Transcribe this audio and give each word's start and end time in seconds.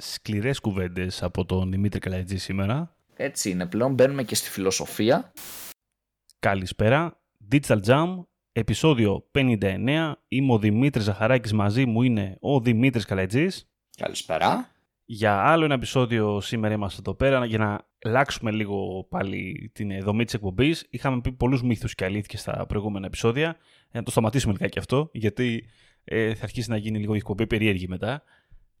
σκληρές 0.00 0.60
κουβέντες 0.60 1.22
από 1.22 1.44
τον 1.44 1.70
Δημήτρη 1.70 1.98
Καλατζή 1.98 2.36
σήμερα. 2.36 2.96
Έτσι 3.16 3.50
είναι, 3.50 3.66
πλέον 3.66 3.94
μπαίνουμε 3.94 4.22
και 4.22 4.34
στη 4.34 4.50
φιλοσοφία. 4.50 5.32
Καλησπέρα, 6.38 7.20
Digital 7.52 7.80
Jam, 7.86 8.24
επεισόδιο 8.52 9.28
59. 9.32 10.12
Είμαι 10.28 10.52
ο 10.52 10.58
Δημήτρης 10.58 11.04
Ζαχαράκης, 11.04 11.52
μαζί 11.52 11.86
μου 11.86 12.02
είναι 12.02 12.36
ο 12.40 12.60
Δημήτρης 12.60 13.04
Καλατζής. 13.04 13.70
Καλησπέρα. 13.96 14.68
Για 15.04 15.36
άλλο 15.36 15.64
ένα 15.64 15.74
επεισόδιο 15.74 16.40
σήμερα 16.40 16.74
είμαστε 16.74 16.98
εδώ 17.00 17.14
πέρα 17.14 17.44
για 17.44 17.58
να 17.58 17.88
αλλάξουμε 18.04 18.50
λίγο 18.50 19.06
πάλι 19.08 19.70
την 19.74 20.02
δομή 20.02 20.24
της 20.24 20.34
εκπομπής. 20.34 20.86
Είχαμε 20.90 21.20
πει 21.20 21.32
πολλούς 21.32 21.62
μύθους 21.62 21.94
και 21.94 22.04
αλήθειες 22.04 22.40
στα 22.40 22.66
προηγούμενα 22.66 23.06
επεισόδια. 23.06 23.56
Να 23.90 24.02
το 24.02 24.10
σταματήσουμε 24.10 24.52
λιγάκι 24.52 24.78
αυτό, 24.78 25.10
γιατί 25.12 25.64
ε, 26.04 26.34
θα 26.34 26.44
αρχίσει 26.44 26.70
να 26.70 26.76
γίνει 26.76 26.98
λίγο 26.98 27.14
η 27.14 27.16
εκπομπή 27.16 27.46
περίεργη 27.46 27.88
μετά. 27.88 28.22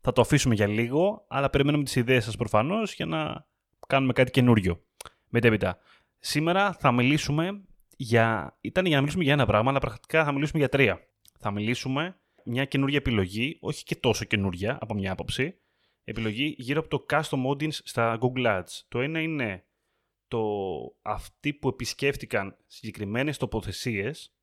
Θα 0.00 0.12
το 0.12 0.20
αφήσουμε 0.20 0.54
για 0.54 0.66
λίγο, 0.66 1.24
αλλά 1.28 1.50
περιμένουμε 1.50 1.84
τις 1.84 1.96
ιδέες 1.96 2.24
σας 2.24 2.36
προφανώς 2.36 2.94
για 2.94 3.06
να 3.06 3.46
κάνουμε 3.86 4.12
κάτι 4.12 4.30
καινούριο. 4.30 4.84
Μετέπειτα. 5.28 5.78
Σήμερα 6.18 6.72
θα 6.72 6.92
μιλήσουμε 6.92 7.62
για... 7.96 8.56
Ήταν 8.60 8.84
για 8.84 8.94
να 8.94 9.00
μιλήσουμε 9.00 9.24
για 9.24 9.32
ένα 9.32 9.46
πράγμα, 9.46 9.70
αλλά 9.70 9.78
πρακτικά 9.78 10.24
θα 10.24 10.32
μιλήσουμε 10.32 10.58
για 10.58 10.68
τρία. 10.68 11.08
Θα 11.38 11.50
μιλήσουμε 11.50 12.20
μια 12.44 12.64
καινούργια 12.64 12.98
επιλογή, 12.98 13.58
όχι 13.60 13.84
και 13.84 13.96
τόσο 13.96 14.24
καινούργια 14.24 14.78
από 14.80 14.94
μια 14.94 15.12
άποψη, 15.12 15.58
επιλογή 16.04 16.54
γύρω 16.58 16.80
από 16.80 16.88
το 16.88 17.06
custom 17.10 17.46
audience 17.46 17.72
στα 17.72 18.18
Google 18.20 18.46
Ads. 18.46 18.82
Το 18.88 19.00
ένα 19.00 19.20
είναι 19.20 19.64
το 20.28 20.42
αυτοί 21.02 21.52
που 21.52 21.68
επισκέφτηκαν 21.68 22.56
συγκεκριμένες 22.66 23.36
τοποθεσίες. 23.36 24.34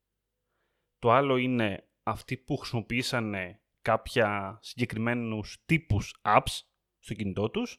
Το 0.99 1.11
άλλο 1.11 1.37
είναι 1.37 1.87
αυτοί 2.03 2.37
που 2.37 2.57
χρησιμοποιήσανε 2.57 3.61
κάποια 3.87 4.59
συγκεκριμένους 4.61 5.57
τύπους 5.65 6.19
apps 6.21 6.61
στο 6.99 7.13
κινητό 7.13 7.49
τους. 7.49 7.77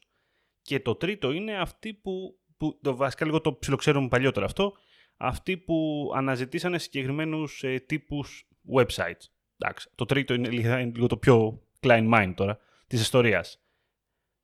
Και 0.61 0.79
το 0.79 0.95
τρίτο 0.95 1.31
είναι 1.31 1.57
αυτοί 1.57 1.93
που, 1.93 2.39
που 2.57 2.79
το 2.81 2.95
βασικά 2.95 3.25
λίγο 3.25 3.41
το 3.41 3.53
ψιλοξέρουμε 3.53 4.07
παλιότερα 4.07 4.45
αυτό, 4.45 4.73
αυτοί 5.17 5.57
που 5.57 6.09
αναζητήσανε 6.15 6.77
συγκεκριμένους 6.77 7.63
ε, 7.63 7.79
τύπους 7.79 8.47
websites. 8.75 9.25
Εντάξει, 9.57 9.89
το 9.95 10.05
τρίτο 10.05 10.33
είναι, 10.33 10.47
είναι 10.55 10.91
λίγο 10.95 11.07
το 11.07 11.17
πιο 11.17 11.61
client 11.79 12.13
mind 12.13 12.33
τώρα 12.35 12.57
της 12.87 13.01
ιστορίας. 13.01 13.63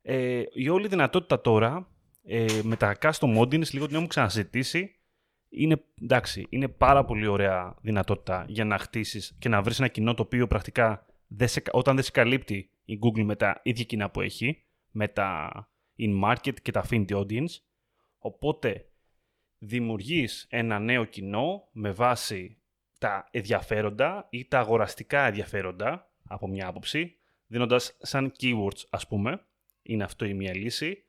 Ε, 0.02 0.42
η 0.52 0.68
όλη 0.68 0.88
δυνατότητα 0.88 1.40
τώρα 1.40 1.90
ε, 2.22 2.60
με 2.62 2.76
τα 2.76 2.96
custom 3.00 3.38
audience, 3.38 3.70
λίγο 3.70 3.86
την 3.86 3.94
έχουμε 3.94 4.06
ξαναζητήσει, 4.06 4.90
είναι, 5.48 5.84
εντάξει, 6.02 6.46
είναι 6.48 6.68
πάρα 6.68 7.04
πολύ 7.04 7.26
ωραία 7.26 7.76
δυνατότητα 7.80 8.44
για 8.48 8.64
να 8.64 8.78
χτίσεις 8.78 9.36
και 9.38 9.48
να 9.48 9.62
βρεις 9.62 9.78
ένα 9.78 9.88
κοινό 9.88 10.14
το 10.14 10.22
οποίο 10.22 10.46
πρακτικά 10.46 11.06
δεν 11.26 11.48
σε, 11.48 11.62
όταν 11.70 11.94
δεν 11.94 12.04
σε 12.04 12.10
καλύπτει 12.10 12.70
η 12.84 12.98
Google 13.02 13.22
με 13.22 13.36
τα 13.36 13.60
ίδια 13.62 13.84
κοινά 13.84 14.10
που 14.10 14.20
έχει, 14.20 14.64
με 14.90 15.08
τα 15.08 15.50
in-market 15.98 16.60
και 16.62 16.70
τα 16.70 16.84
affinity 16.88 17.10
audience. 17.10 17.54
Οπότε 18.18 18.90
δημιουργείς 19.58 20.46
ένα 20.50 20.78
νέο 20.78 21.04
κοινό 21.04 21.68
με 21.72 21.90
βάση 21.90 22.58
τα 22.98 23.28
ενδιαφέροντα 23.30 24.26
ή 24.30 24.44
τα 24.44 24.58
αγοραστικά 24.58 25.26
ενδιαφέροντα 25.26 26.10
από 26.24 26.48
μια 26.48 26.66
άποψη, 26.66 27.16
δίνοντας 27.46 27.96
σαν 27.98 28.32
keywords 28.40 28.84
ας 28.90 29.06
πούμε, 29.06 29.46
είναι 29.82 30.04
αυτό 30.04 30.24
η 30.24 30.34
μία 30.34 30.54
λύση, 30.54 31.04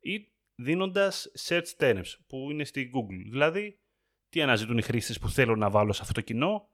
ή 0.00 0.32
δίνοντας 0.54 1.30
search 1.48 1.76
terms 1.78 2.06
που 2.26 2.50
είναι 2.50 2.64
στη 2.64 2.90
Google. 2.94 3.30
Δηλαδή, 3.30 3.78
τι 4.28 4.42
αναζητούν 4.42 4.78
οι 4.78 4.82
χρήστες 4.82 5.18
που 5.18 5.28
θέλουν 5.28 5.58
να 5.58 5.70
βάλω 5.70 5.92
σε 5.92 6.02
αυτό 6.02 6.14
το 6.14 6.20
κοινό, 6.20 6.68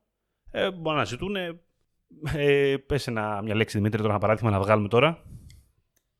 ε, 0.50 0.70
μπορεί 0.70 0.82
να 0.84 0.92
αναζητούν, 0.92 1.36
ε, 2.34 2.76
πες 2.86 3.06
ένα, 3.06 3.42
μια 3.42 3.54
λέξη 3.54 3.76
Δημήτρη, 3.76 3.98
τώρα 3.98 4.10
ένα 4.10 4.20
παράδειγμα 4.20 4.50
να 4.50 4.60
βγάλουμε 4.60 4.88
τώρα. 4.88 5.22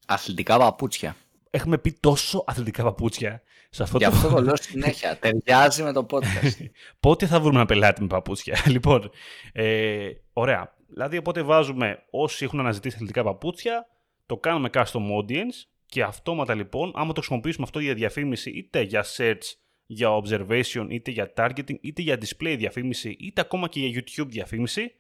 Αθλητικά 0.07 0.59
παπούτσια. 0.59 1.17
Έχουμε 1.51 1.79
πει 1.79 1.93
τόσο 1.93 2.45
αθλητικά 2.47 2.83
παπούτσια. 2.83 3.43
Σε 3.71 3.83
αυτό 3.83 3.99
Γι' 3.99 4.05
αυτό 4.05 4.29
το 4.29 4.43
λέω 4.43 4.57
συνέχεια. 4.57 5.19
Ταιριάζει 5.19 5.83
με 5.83 5.93
το 5.93 6.07
podcast. 6.11 6.65
Πότε 7.01 7.27
θα 7.27 7.41
βρούμε 7.41 7.57
ένα 7.57 7.67
πελάτη 7.67 8.01
με 8.01 8.07
παπούτσια; 8.07 8.59
λοιπόν, 8.75 9.11
ε, 9.53 10.09
ωραία. 10.33 10.75
Δηλαδή, 10.89 11.17
οπότε 11.17 11.43
βάζουμε 11.43 12.05
όσοι 12.11 12.45
έχουν 12.45 12.61
αναζητήσει 12.61 12.95
αθλητικά 12.95 13.23
παπούτσια, 13.23 13.87
το 14.27 14.37
κάνουμε 14.37 14.69
custom 14.73 14.85
audience 14.85 15.67
και 15.87 16.03
αυτόματα 16.03 16.55
λοιπόν, 16.55 16.93
άμα 16.95 17.13
το 17.13 17.21
χρησιμοποιήσουμε 17.21 17.65
αυτό 17.65 17.79
για 17.81 17.95
διαφήμιση 17.95 18.51
είτε 18.51 18.81
για 18.81 19.05
search, 19.17 19.43
για 19.87 20.09
observation, 20.09 20.87
είτε 20.89 21.11
για 21.11 21.33
targeting, 21.37 21.81
είτε 21.81 22.03
για 22.03 22.19
display 22.19 22.55
διαφήμιση, 22.59 23.17
είτε 23.21 23.41
ακόμα 23.41 23.69
και 23.69 23.81
για 23.81 24.03
YouTube 24.03 24.29
διαφήμιση, 24.29 24.93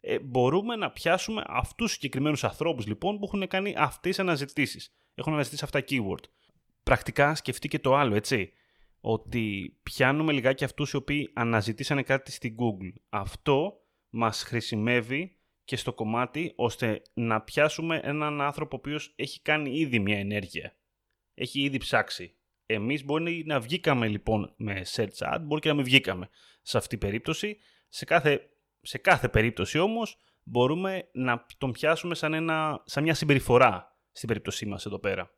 ε, 0.00 0.18
μπορούμε 0.18 0.76
να 0.76 0.90
πιάσουμε 0.90 1.42
αυτούς 1.46 1.76
τους 1.86 1.92
συγκεκριμένους 1.92 2.44
ανθρώπους 2.44 2.86
λοιπόν 2.86 3.18
που 3.18 3.24
έχουν 3.24 3.48
κάνει 3.48 3.74
αυτές 3.76 4.10
τις 4.10 4.18
αναζητήσεις. 4.18 4.94
Έχουν 5.14 5.32
αναζητήσει 5.32 5.64
αυτά 5.64 5.84
keyword. 5.88 6.22
Πρακτικά 6.82 7.34
σκεφτεί 7.34 7.68
και 7.68 7.78
το 7.78 7.94
άλλο, 7.94 8.14
έτσι. 8.14 8.52
Ότι 9.00 9.76
πιάνουμε 9.82 10.32
λιγάκι 10.32 10.64
αυτούς 10.64 10.92
οι 10.92 10.96
οποίοι 10.96 11.30
αναζητήσανε 11.34 12.02
κάτι 12.02 12.32
στην 12.32 12.56
Google. 12.58 13.00
Αυτό 13.08 13.80
μας 14.10 14.42
χρησιμεύει 14.42 15.36
και 15.64 15.76
στο 15.76 15.92
κομμάτι 15.92 16.52
ώστε 16.56 17.02
να 17.14 17.40
πιάσουμε 17.40 18.00
έναν 18.02 18.40
άνθρωπο 18.40 18.76
ο 18.76 18.78
οποίος 18.78 19.12
έχει 19.16 19.42
κάνει 19.42 19.78
ήδη 19.78 19.98
μια 19.98 20.18
ενέργεια. 20.18 20.76
Έχει 21.34 21.60
ήδη 21.60 21.78
ψάξει. 21.78 22.34
Εμείς 22.66 23.04
μπορεί 23.04 23.42
να 23.46 23.60
βγήκαμε 23.60 24.08
λοιπόν 24.08 24.54
με 24.56 24.82
search 24.94 25.34
ad, 25.34 25.38
μπορεί 25.42 25.60
και 25.60 25.68
να 25.68 25.74
μην 25.74 25.84
βγήκαμε 25.84 26.28
σε 26.62 26.76
αυτή 26.76 26.88
την 26.88 26.98
περίπτωση. 26.98 27.58
Σε 27.88 28.04
κάθε, 28.04 28.50
σε 28.80 28.98
κάθε 28.98 29.28
περίπτωση 29.28 29.78
όμως 29.78 30.16
μπορούμε 30.42 31.08
να 31.12 31.46
τον 31.58 31.72
πιάσουμε 31.72 32.14
σαν, 32.14 32.34
ένα, 32.34 32.82
σαν 32.84 33.02
μια 33.02 33.14
συμπεριφορά 33.14 33.98
στην 34.12 34.28
περίπτωσή 34.28 34.66
μας 34.66 34.86
εδώ 34.86 34.98
πέρα. 34.98 35.30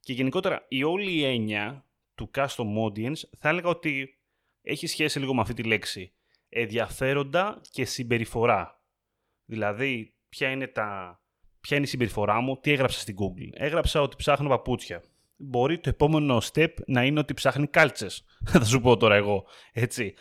Και 0.00 0.12
γενικότερα 0.12 0.64
η 0.68 0.82
όλη 0.82 1.12
η 1.12 1.24
έννοια 1.24 1.84
του 2.14 2.30
custom 2.34 2.66
audience 2.84 3.20
θα 3.38 3.48
έλεγα 3.48 3.68
ότι 3.68 4.18
έχει 4.62 4.86
σχέση 4.86 5.18
λίγο 5.18 5.34
με 5.34 5.40
αυτή 5.40 5.54
τη 5.54 5.62
λέξη. 5.62 6.14
Ενδιαφέροντα 6.48 7.60
και 7.70 7.84
συμπεριφορά. 7.84 8.84
Δηλαδή, 9.44 10.14
ποια 10.28 10.50
είναι, 10.50 10.66
τα... 10.66 11.20
ποια 11.60 11.76
είναι 11.76 11.86
η 11.86 11.88
συμπεριφορά 11.88 12.40
μου, 12.40 12.56
τι 12.56 12.72
έγραψα 12.72 13.00
στην 13.00 13.16
Google. 13.18 13.48
Έγραψα 13.52 14.00
ότι 14.00 14.16
ψάχνω 14.16 14.48
παπούτσια. 14.48 15.02
Μπορεί 15.42 15.78
το 15.78 15.88
επόμενο 15.88 16.42
step 16.52 16.74
να 16.86 17.04
είναι 17.04 17.18
ότι 17.18 17.34
ψάχνει 17.34 17.66
κάλτσε. 17.66 18.06
Θα 18.50 18.64
σου 18.64 18.80
πω 18.80 18.96
τώρα 18.96 19.14
εγώ. 19.14 19.44
Έτσι. 19.72 20.14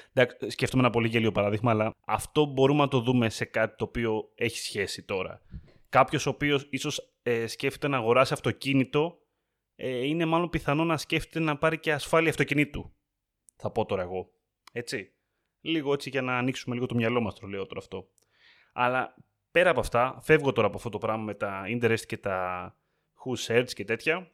Σκέφτομαι 0.47 0.84
ένα 0.84 0.91
πολύ 0.91 1.07
γελίο 1.07 1.31
παράδειγμα, 1.31 1.72
αλλά 1.72 1.96
αυτό 2.06 2.46
μπορούμε 2.46 2.80
να 2.80 2.88
το 2.88 3.00
δούμε 3.00 3.30
σε 3.30 3.46
κάτι 3.46 3.75
το 3.78 3.84
οποίο 3.84 4.31
έχει 4.35 4.57
σχέση 4.57 5.03
τώρα. 5.03 5.41
Κάποιος 5.90 6.25
ο 6.25 6.30
οποίος 6.30 6.68
ίσως 6.69 7.13
ε, 7.24 7.47
σκέφτεται 7.47 7.88
να 7.88 7.97
αγοράσει 7.97 8.34
αυτοκίνητο, 8.34 9.18
ε, 9.75 10.06
είναι 10.06 10.25
μάλλον 10.25 10.50
πιθανό 10.50 10.84
να 10.84 10.97
σκέφτεται 10.97 11.40
να 11.40 11.57
πάρει 11.57 11.80
και 11.80 11.94
ασφάλεια 11.94 12.30
αυτοκινήτου. 12.30 12.91
Θα 13.56 13.72
πω 13.72 13.86
τώρα 13.86 14.01
εγώ. 14.01 14.30
Έτσι. 14.72 15.12
Λίγο 15.62 15.94
έτσι 15.94 16.09
για 16.09 16.22
να 16.22 16.38
ανοίξουμε 16.38 16.75
λίγο 16.75 16.88
το 16.88 16.96
μυαλό 16.96 17.22
μας 17.22 17.40
το 17.40 17.47
λέω 17.47 17.66
τώρα 17.66 17.80
αυτό. 17.80 18.07
Αλλά 18.74 19.16
πέρα 19.51 19.69
από 19.69 19.80
αυτά, 19.80 20.19
φεύγω 20.22 20.51
τώρα 20.51 20.68
από 20.68 20.78
αυτό 20.78 20.90
το 20.90 20.97
πράγμα 20.97 21.24
με 21.24 21.34
τα 21.34 21.63
interest 21.68 22.06
και 22.07 22.18
τα 22.18 22.75
who 23.24 23.47
search 23.47 23.69
και 23.74 23.86
τέτοια. 23.86 24.31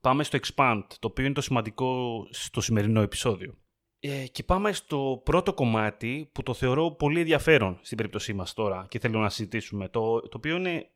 Πάμε 0.00 0.24
στο 0.24 0.38
expand, 0.42 0.82
το 0.98 1.08
οποίο 1.08 1.24
είναι 1.24 1.34
το 1.34 1.40
σημαντικό 1.40 2.26
στο 2.30 2.60
σημερινό 2.60 3.00
επεισόδιο. 3.00 3.58
Ε, 4.00 4.26
και 4.26 4.42
πάμε 4.42 4.72
στο 4.72 5.20
πρώτο 5.24 5.54
κομμάτι 5.54 6.30
που 6.32 6.42
το 6.42 6.54
θεωρώ 6.54 6.90
πολύ 6.90 7.20
ενδιαφέρον 7.20 7.78
στην 7.82 7.96
περίπτωσή 7.96 8.32
μας 8.32 8.52
τώρα 8.54 8.86
και 8.88 8.98
θέλω 8.98 9.20
να 9.20 9.28
συζητήσουμε. 9.28 9.88
Το, 9.88 10.20
το 10.20 10.36
οποίο 10.36 10.56
είναι 10.56 10.90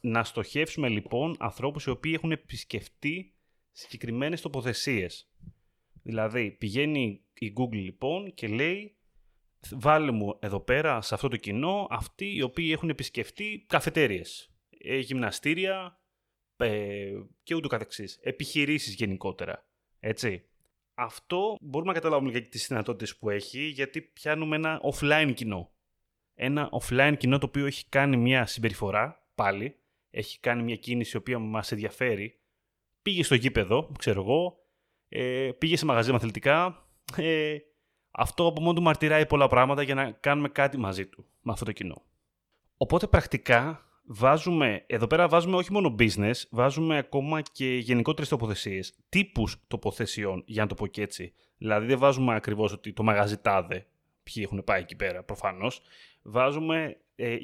να 0.00 0.24
στοχεύσουμε 0.24 0.88
λοιπόν 0.88 1.36
ανθρώπους 1.38 1.84
οι 1.84 1.90
οποίοι 1.90 2.12
έχουν 2.14 2.32
επισκεφτεί 2.32 3.34
συγκεκριμένες 3.72 4.40
τοποθεσίες. 4.40 5.30
Δηλαδή 6.02 6.50
πηγαίνει 6.50 7.24
η 7.34 7.52
Google 7.56 7.82
λοιπόν 7.82 8.34
και 8.34 8.48
λέει 8.48 8.96
βάλε 9.70 10.10
μου 10.10 10.36
εδώ 10.40 10.60
πέρα 10.60 11.00
σε 11.00 11.14
αυτό 11.14 11.28
το 11.28 11.36
κοινό 11.36 11.86
αυτοί 11.90 12.34
οι 12.34 12.42
οποίοι 12.42 12.70
έχουν 12.72 12.88
επισκεφτεί 12.88 13.64
καφετέριες, 13.68 14.50
ε, 14.78 14.98
γυμναστήρια 14.98 16.00
ε, 16.58 17.12
και 17.42 17.54
ούτω 17.54 17.68
καθεξής. 17.68 18.18
Επιχειρήσεις 18.22 18.94
γενικότερα. 18.94 19.64
Έτσι. 20.00 20.42
Αυτό 20.94 21.56
μπορούμε 21.60 21.92
να 21.92 21.98
καταλάβουμε 21.98 22.32
και 22.32 22.40
τις 22.40 22.66
δυνατότητες 22.66 23.16
που 23.16 23.30
έχει 23.30 23.60
γιατί 23.60 24.00
πιάνουμε 24.00 24.56
ένα 24.56 24.80
offline 24.92 25.32
κοινό. 25.34 25.70
Ένα 26.34 26.70
offline 26.80 27.14
κοινό 27.18 27.38
το 27.38 27.46
οποίο 27.46 27.66
έχει 27.66 27.84
κάνει 27.88 28.16
μια 28.16 28.46
συμπεριφορά 28.46 29.26
πάλι, 29.34 29.76
έχει 30.10 30.40
κάνει 30.40 30.62
μια 30.62 30.76
κίνηση 30.76 31.16
η 31.16 31.18
οποία 31.18 31.38
μας 31.38 31.72
ενδιαφέρει, 31.72 32.38
πήγε 33.02 33.22
στο 33.22 33.34
γήπεδο, 33.34 33.92
ξέρω 33.98 34.20
εγώ, 34.20 34.58
ε, 35.08 35.50
πήγε 35.58 35.76
σε 35.76 35.84
μαγαζί 35.84 36.12
αθλητικά, 36.14 36.86
ε, 37.16 37.56
αυτό 38.10 38.46
από 38.46 38.60
μόνο 38.60 38.72
του 38.72 38.82
μαρτυράει 38.82 39.26
πολλά 39.26 39.48
πράγματα 39.48 39.82
για 39.82 39.94
να 39.94 40.10
κάνουμε 40.10 40.48
κάτι 40.48 40.78
μαζί 40.78 41.06
του, 41.06 41.26
με 41.40 41.52
αυτό 41.52 41.64
το 41.64 41.72
κοινό. 41.72 42.02
Οπότε 42.76 43.06
πρακτικά 43.06 43.87
βάζουμε, 44.10 44.84
εδώ 44.86 45.06
πέρα 45.06 45.28
βάζουμε 45.28 45.56
όχι 45.56 45.72
μόνο 45.72 45.94
business, 45.98 46.34
βάζουμε 46.50 46.98
ακόμα 46.98 47.40
και 47.40 47.76
γενικότερες 47.76 48.28
τοποθεσίες, 48.28 48.94
τύπους 49.08 49.56
τοποθεσιών, 49.66 50.42
για 50.46 50.62
να 50.62 50.68
το 50.68 50.74
πω 50.74 50.86
και 50.86 51.02
έτσι. 51.02 51.32
Δηλαδή 51.58 51.86
δεν 51.86 51.98
βάζουμε 51.98 52.34
ακριβώς 52.34 52.72
ότι 52.72 52.92
το 52.92 53.02
μαγαζί 53.02 53.38
τάδε, 53.38 53.86
ποιοι 54.22 54.42
έχουν 54.46 54.64
πάει 54.64 54.80
εκεί 54.80 54.96
πέρα 54.96 55.22
προφανώς. 55.22 55.80
Βάζουμε 56.22 56.96
ε, 57.14 57.36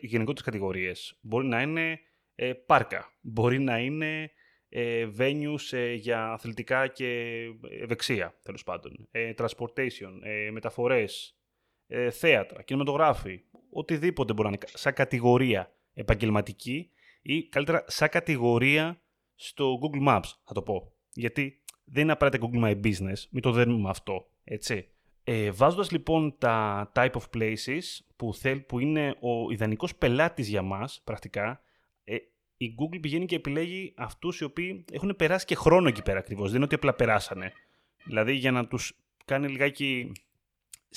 γενικότερες 0.00 0.42
κατηγορίες. 0.42 1.18
Μπορεί 1.20 1.46
να 1.46 1.62
είναι 1.62 2.00
ε, 2.34 2.52
πάρκα. 2.52 3.12
Μπορεί 3.20 3.58
να 3.58 3.78
είναι 3.78 4.30
ε, 4.68 5.08
venues 5.18 5.70
ε, 5.70 5.92
για 5.92 6.32
αθλητικά 6.32 6.86
και 6.86 7.40
ευεξία, 7.80 8.34
τέλος 8.42 8.62
πάντων. 8.62 9.08
Ε, 9.10 9.32
transportation, 9.36 10.18
ε, 10.22 10.50
μεταφορές, 10.50 11.38
ε, 11.86 12.10
θέατρα, 12.10 12.62
κινηματογράφοι. 12.62 13.42
Οτιδήποτε 13.70 14.32
μπορεί 14.32 14.48
να 14.48 14.54
είναι 14.54 14.78
σαν 14.78 14.92
κατηγορία 14.92 15.74
επαγγελματική 16.00 16.90
ή 17.22 17.48
καλύτερα 17.48 17.84
σαν 17.86 18.08
κατηγορία 18.08 19.00
στο 19.34 19.78
Google 19.82 20.08
Maps, 20.08 20.32
θα 20.44 20.54
το 20.54 20.62
πω. 20.62 20.92
Γιατί 21.12 21.62
δεν 21.84 22.02
είναι 22.02 22.12
απαραίτητα 22.12 22.48
Google 22.48 22.64
My 22.64 22.80
Business, 22.84 23.26
μην 23.30 23.42
το 23.42 23.50
δένουμε 23.50 23.88
αυτό, 23.88 24.26
έτσι. 24.44 24.88
Ε, 25.24 25.50
βάζοντας 25.50 25.90
λοιπόν 25.90 26.34
τα 26.38 26.92
type 26.94 27.10
of 27.10 27.22
places 27.36 27.82
που, 28.16 28.34
θέλ, 28.34 28.60
που 28.60 28.78
είναι 28.78 29.16
ο 29.20 29.50
ιδανικός 29.50 29.96
πελάτης 29.96 30.48
για 30.48 30.62
μας, 30.62 31.00
πρακτικά, 31.04 31.62
ε, 32.04 32.16
η 32.56 32.74
Google 32.78 32.98
πηγαίνει 33.00 33.26
και 33.26 33.36
επιλέγει 33.36 33.92
αυτούς 33.96 34.40
οι 34.40 34.44
οποίοι 34.44 34.84
έχουν 34.92 35.16
περάσει 35.16 35.44
και 35.44 35.54
χρόνο 35.54 35.88
εκεί 35.88 36.02
πέρα 36.02 36.18
ακριβώς. 36.18 36.46
Δεν 36.46 36.54
είναι 36.54 36.64
ότι 36.64 36.74
απλά 36.74 36.94
περάσανε. 36.94 37.52
Δηλαδή 38.04 38.34
για 38.34 38.50
να 38.50 38.66
τους 38.66 38.98
κάνει 39.24 39.48
λιγάκι 39.48 40.12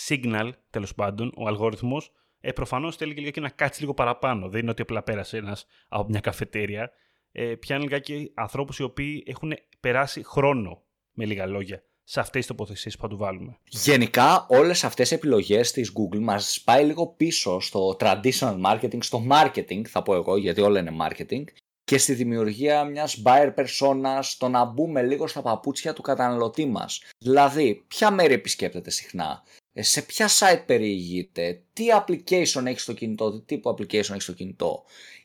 signal, 0.08 0.50
τέλος 0.70 0.96
πάντων, 0.96 1.32
ο 1.36 1.48
αλγόριθμος, 1.48 2.12
ε, 2.46 2.52
προφανώς 2.52 2.96
θέλει 2.96 3.14
και 3.14 3.20
λιγάκι 3.20 3.40
να 3.40 3.50
κάτσει 3.50 3.82
λίγο 3.82 3.94
παραπάνω. 3.94 4.50
Δεν 4.50 4.62
είναι 4.62 4.70
ότι 4.70 4.82
απλά 4.82 5.04
πέρασε 5.04 5.38
ένας 5.38 5.66
από 5.88 6.10
μια 6.10 6.20
καφετέρια. 6.20 6.92
Ε, 7.32 7.44
πιάνει 7.44 7.84
λιγάκι 7.84 8.32
ανθρώπους 8.36 8.80
οι 8.80 8.84
οποίοι 8.84 9.24
έχουν 9.28 9.54
περάσει 9.80 10.24
χρόνο, 10.24 10.82
με 11.14 11.26
λίγα 11.26 11.46
λόγια, 11.46 11.84
σε 12.04 12.20
αυτές 12.20 12.46
τις 12.46 12.56
τοποθεσίες 12.56 12.96
που 12.96 13.02
θα 13.02 13.08
του 13.08 13.18
βάλουμε. 13.18 13.58
Γενικά, 13.64 14.46
όλες 14.50 14.84
αυτές 14.84 15.12
οι 15.12 15.14
επιλογές 15.14 15.72
της 15.72 15.92
Google 15.92 16.20
μας 16.20 16.62
πάει 16.66 16.86
λίγο 16.86 17.08
πίσω 17.08 17.60
στο 17.60 17.96
traditional 18.00 18.62
marketing, 18.66 19.04
στο 19.04 19.26
marketing, 19.30 19.82
θα 19.84 20.02
πω 20.02 20.16
εγώ, 20.16 20.38
γιατί 20.38 20.62
όλα 20.62 20.80
είναι 20.80 20.96
marketing, 21.02 21.44
και 21.84 21.98
στη 21.98 22.14
δημιουργία 22.14 22.84
μιας 22.84 23.22
buyer 23.26 23.54
persona, 23.56 24.20
στο 24.22 24.50
να 24.50 24.66
μπούμε 24.66 25.04
λίγο 25.04 25.28
στα 25.28 25.42
παπούτσια 25.42 25.94
του 25.94 26.02
καταναλωτή 26.02 26.66
μας. 26.66 27.04
Δηλαδή, 27.18 27.84
ποια 27.88 28.12
μέρη 28.12 28.34
επισκέπτεται 28.34 28.90
συχνά, 28.90 29.44
ε, 29.46 29.63
σε 29.82 30.02
ποια 30.02 30.28
site 30.28 30.64
περιηγείται, 30.66 31.62
τι 31.74 31.86
application 31.92 32.66
έχει 32.66 32.80
στο 32.80 32.94
κινητό, 32.94 33.32
τι 33.32 33.46
τύπο 33.46 33.70
application 33.72 33.94
έχει 33.94 34.22
στο 34.22 34.34
κινητό. 34.34 34.84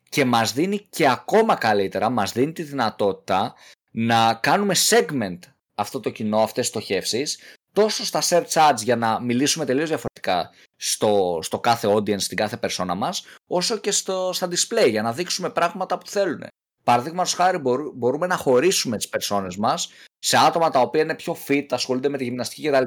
Και 0.08 0.24
μας 0.24 0.52
δίνει 0.52 0.86
και 0.90 1.08
ακόμα 1.08 1.54
καλύτερα, 1.54 2.10
μας 2.10 2.32
δίνει 2.32 2.52
τη 2.52 2.62
δυνατότητα 2.62 3.54
να 3.90 4.34
κάνουμε 4.34 4.74
segment 4.88 5.38
αυτό 5.74 6.00
το 6.00 6.10
κοινό, 6.10 6.38
αυτές 6.38 6.54
τις 6.54 6.68
στοχεύσεις, 6.68 7.38
τόσο 7.72 8.04
στα 8.04 8.22
search 8.22 8.70
ads 8.70 8.82
για 8.82 8.96
να 8.96 9.20
μιλήσουμε 9.20 9.64
τελείως 9.64 9.88
διαφορετικά 9.88 10.50
στο, 10.76 11.38
στο 11.42 11.58
κάθε 11.60 11.88
audience, 11.88 12.20
στην 12.20 12.36
κάθε 12.36 12.58
persona 12.62 12.94
μας, 12.96 13.24
όσο 13.46 13.76
και 13.76 13.90
στο, 13.90 14.30
στα 14.32 14.48
display 14.48 14.90
για 14.90 15.02
να 15.02 15.12
δείξουμε 15.12 15.50
πράγματα 15.50 15.98
που 15.98 16.06
θέλουν. 16.06 16.46
Παραδείγματος 16.84 17.34
χάρη 17.34 17.58
μπορούμε 17.94 18.26
να 18.26 18.36
χωρίσουμε 18.36 18.96
τις 18.96 19.08
περσόνε 19.08 19.54
μας 19.58 19.90
σε 20.19 20.37
άτομα 20.37 20.70
τα 20.70 20.81
οποία 20.81 21.03
είναι 21.03 21.15
πιο 21.15 21.37
fit, 21.49 21.67
ασχολούνται 21.70 22.09
με 22.09 22.17
τη 22.17 22.25
γυμναστική 22.25 22.69
κτλ. 22.69 22.85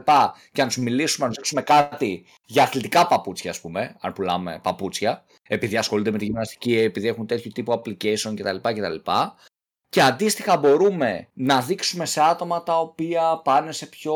Και, 0.51 0.63
να 0.63 0.69
του 0.69 0.81
μιλήσουμε, 0.81 1.25
να 1.25 1.31
του 1.31 1.37
δείξουμε 1.37 1.61
κάτι 1.61 2.25
για 2.45 2.63
αθλητικά 2.63 3.07
παπούτσια, 3.07 3.51
ας 3.51 3.61
πούμε, 3.61 3.95
αν 3.99 4.13
πουλάμε 4.13 4.59
παπούτσια, 4.63 5.23
επειδή 5.47 5.77
ασχολούνται 5.77 6.11
με 6.11 6.17
τη 6.17 6.25
γυμναστική, 6.25 6.77
επειδή 6.77 7.07
έχουν 7.07 7.27
τέτοιο 7.27 7.51
τύπο 7.51 7.73
application 7.73 8.33
κτλ. 8.35 8.55
κτλ. 8.61 9.11
Και 9.89 10.01
αντίστοιχα 10.01 10.57
μπορούμε 10.57 11.27
να 11.33 11.61
δείξουμε 11.61 12.05
σε 12.05 12.21
άτομα 12.21 12.63
τα 12.63 12.79
οποία 12.79 13.41
πάνε 13.43 13.71
σε 13.71 13.85
πιο 13.85 14.15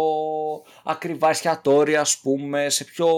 ακριβά 0.83 1.29
εστιατόρια, 1.29 2.01
ας 2.01 2.17
πούμε, 2.17 2.69
σε 2.69 2.83
πιο 2.83 3.09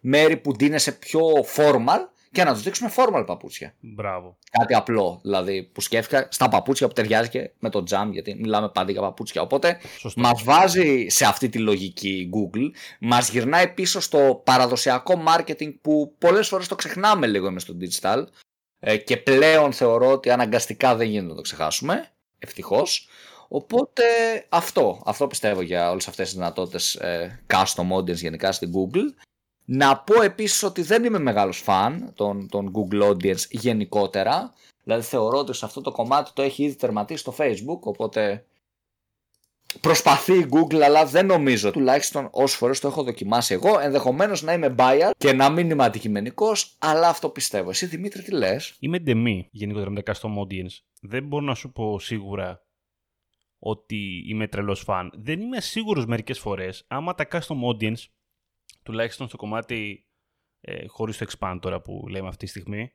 μέρη 0.00 0.36
που 0.36 0.52
είναι 0.60 0.78
σε 0.78 0.92
πιο 0.92 1.20
formal 1.56 1.98
και 2.32 2.44
να 2.44 2.52
τους 2.52 2.62
δείξουμε 2.62 2.92
formal 2.96 3.24
παπούτσια. 3.26 3.74
Μπράβο. 3.80 4.36
Κάτι 4.50 4.74
απλό, 4.74 5.20
δηλαδή 5.22 5.62
που 5.62 5.80
σκέφτηκα 5.80 6.28
στα 6.30 6.48
παπούτσια 6.48 6.86
που 6.86 6.92
ταιριάζει 6.92 7.28
και 7.28 7.50
με 7.58 7.70
το 7.70 7.84
jam, 7.90 8.08
γιατί 8.10 8.34
μιλάμε 8.34 8.68
πάντα 8.68 8.92
για 8.92 9.00
παπούτσια. 9.00 9.42
Οπότε 9.42 9.80
μας 10.16 10.42
βάζει 10.42 11.06
σε 11.08 11.24
αυτή 11.24 11.48
τη 11.48 11.58
λογική 11.58 12.30
Google, 12.32 12.70
μας 13.00 13.30
γυρνάει 13.30 13.68
πίσω 13.68 14.00
στο 14.00 14.42
παραδοσιακό 14.44 15.22
marketing 15.26 15.74
που 15.80 16.14
πολλές 16.18 16.48
φορές 16.48 16.68
το 16.68 16.74
ξεχνάμε 16.74 17.26
λίγο 17.26 17.50
με 17.50 17.60
στο 17.60 17.74
digital 17.80 18.24
ε, 18.80 18.96
και 18.96 19.16
πλέον 19.16 19.72
θεωρώ 19.72 20.10
ότι 20.10 20.30
αναγκαστικά 20.30 20.96
δεν 20.96 21.08
γίνεται 21.08 21.28
να 21.28 21.34
το 21.34 21.40
ξεχάσουμε. 21.42 22.08
Ευτυχώς. 22.38 23.08
Οπότε 23.48 24.04
αυτό, 24.48 25.02
αυτό 25.04 25.26
πιστεύω 25.26 25.60
για 25.60 25.90
όλες 25.90 26.08
αυτές 26.08 26.26
τις 26.26 26.36
δυνατότητες 26.36 26.94
ε, 26.94 27.42
custom 27.46 27.96
audience 27.96 28.14
γενικά 28.14 28.52
στην 28.52 28.72
Google. 28.72 29.24
Να 29.72 29.98
πω 29.98 30.22
επίσης 30.22 30.62
ότι 30.62 30.82
δεν 30.82 31.04
είμαι 31.04 31.18
μεγάλος 31.18 31.58
φαν 31.58 32.12
των, 32.14 32.48
των 32.48 32.72
Google 32.74 33.10
Audience 33.10 33.48
γενικότερα. 33.50 34.52
Δηλαδή 34.84 35.02
θεωρώ 35.02 35.38
ότι 35.38 35.54
σε 35.54 35.64
αυτό 35.64 35.80
το 35.80 35.90
κομμάτι 35.90 36.30
το 36.34 36.42
έχει 36.42 36.62
ήδη 36.62 36.74
τερματίσει 36.74 37.20
στο 37.20 37.34
Facebook, 37.38 37.80
οπότε 37.80 38.44
προσπαθεί 39.80 40.32
η 40.32 40.48
Google, 40.50 40.80
αλλά 40.80 41.06
δεν 41.06 41.26
νομίζω 41.26 41.70
τουλάχιστον 41.70 42.28
όσες 42.30 42.56
φορές 42.56 42.80
το 42.80 42.88
έχω 42.88 43.02
δοκιμάσει 43.02 43.54
εγώ. 43.54 43.78
Ενδεχομένως 43.78 44.42
να 44.42 44.52
είμαι 44.52 44.74
buyer 44.78 45.10
και 45.18 45.32
να 45.32 45.50
μην 45.50 45.70
είμαι 45.70 45.84
αντικειμενικός, 45.84 46.76
αλλά 46.78 47.08
αυτό 47.08 47.28
πιστεύω. 47.28 47.70
Εσύ 47.70 47.86
Δημήτρη, 47.86 48.22
τι 48.22 48.30
λες; 48.30 48.76
Είμαι 48.78 48.98
ντεμή 48.98 49.48
γενικότερα 49.50 49.90
με 49.90 50.02
τα 50.02 50.14
custom 50.14 50.28
audience. 50.28 50.78
Δεν 51.00 51.26
μπορώ 51.26 51.44
να 51.44 51.54
σου 51.54 51.72
πω 51.72 51.98
σίγουρα 51.98 52.62
ότι 53.58 54.24
είμαι 54.28 54.48
τρελός 54.48 54.80
φαν. 54.80 55.10
Δεν 55.14 55.40
είμαι 55.40 55.60
σίγουρος 55.60 56.06
μερικές 56.06 56.38
φορές 56.38 56.84
άμα 56.88 57.14
τα 57.14 57.28
custom 57.30 57.56
audience 57.72 58.04
τουλάχιστον 58.90 59.28
στο 59.28 59.36
κομμάτι 59.36 60.06
ε, 60.60 60.86
χωρίς 60.86 61.18
το 61.18 61.26
expand 61.30 61.58
τώρα 61.60 61.80
που 61.80 62.04
λέμε 62.08 62.28
αυτή 62.28 62.44
τη 62.44 62.50
στιγμή, 62.50 62.92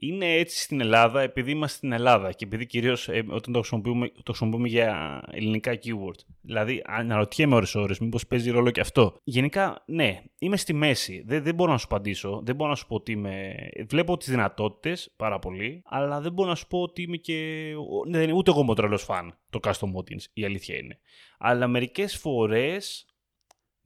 είναι 0.00 0.32
έτσι 0.32 0.62
στην 0.62 0.80
Ελλάδα 0.80 1.20
επειδή 1.20 1.50
είμαστε 1.50 1.76
στην 1.76 1.92
Ελλάδα 1.92 2.32
και 2.32 2.44
επειδή 2.44 2.66
κυρίως 2.66 3.08
ε, 3.08 3.24
όταν 3.28 3.52
το 3.52 3.58
χρησιμοποιούμε, 3.58 4.08
το 4.08 4.22
χρησιμοποιούμε 4.24 4.68
για 4.68 5.20
ελληνικά 5.30 5.72
keywords. 5.72 6.24
Δηλαδή, 6.40 6.82
αναρωτιέμαι 6.86 7.54
ώρε-ώρε, 7.54 7.94
μήπως 8.00 8.26
παίζει 8.26 8.50
ρόλο 8.50 8.70
και 8.70 8.80
αυτό. 8.80 9.16
Γενικά, 9.24 9.82
ναι, 9.86 10.22
είμαι 10.38 10.56
στη 10.56 10.72
μέση. 10.72 11.22
Δεν, 11.26 11.42
δεν 11.42 11.54
μπορώ 11.54 11.72
να 11.72 11.78
σου 11.78 11.86
απαντήσω. 11.90 12.42
Δεν 12.44 12.54
μπορώ 12.54 12.70
να 12.70 12.76
σου 12.76 12.86
πω 12.86 12.94
ότι 12.94 13.12
είμαι. 13.12 13.54
Βλέπω 13.88 14.16
τις 14.16 14.28
δυνατότητες 14.28 15.12
πάρα 15.16 15.38
πολύ, 15.38 15.82
αλλά 15.84 16.20
δεν 16.20 16.32
μπορώ 16.32 16.48
να 16.48 16.54
σου 16.54 16.66
πω 16.66 16.80
ότι 16.80 17.02
είμαι 17.02 17.16
και. 17.16 17.72
Ναι, 18.08 18.32
ούτε 18.32 18.50
εγώ 18.50 18.60
είμαι 18.60 18.70
ο 18.70 18.74
τρελός 18.74 19.02
φαν 19.02 19.38
το 19.50 19.58
custom 19.62 19.70
audience. 19.72 20.24
Η 20.32 20.44
αλήθεια 20.44 20.76
είναι. 20.76 20.98
Αλλά 21.38 21.66
μερικές 21.66 22.16
φορές 22.16 23.07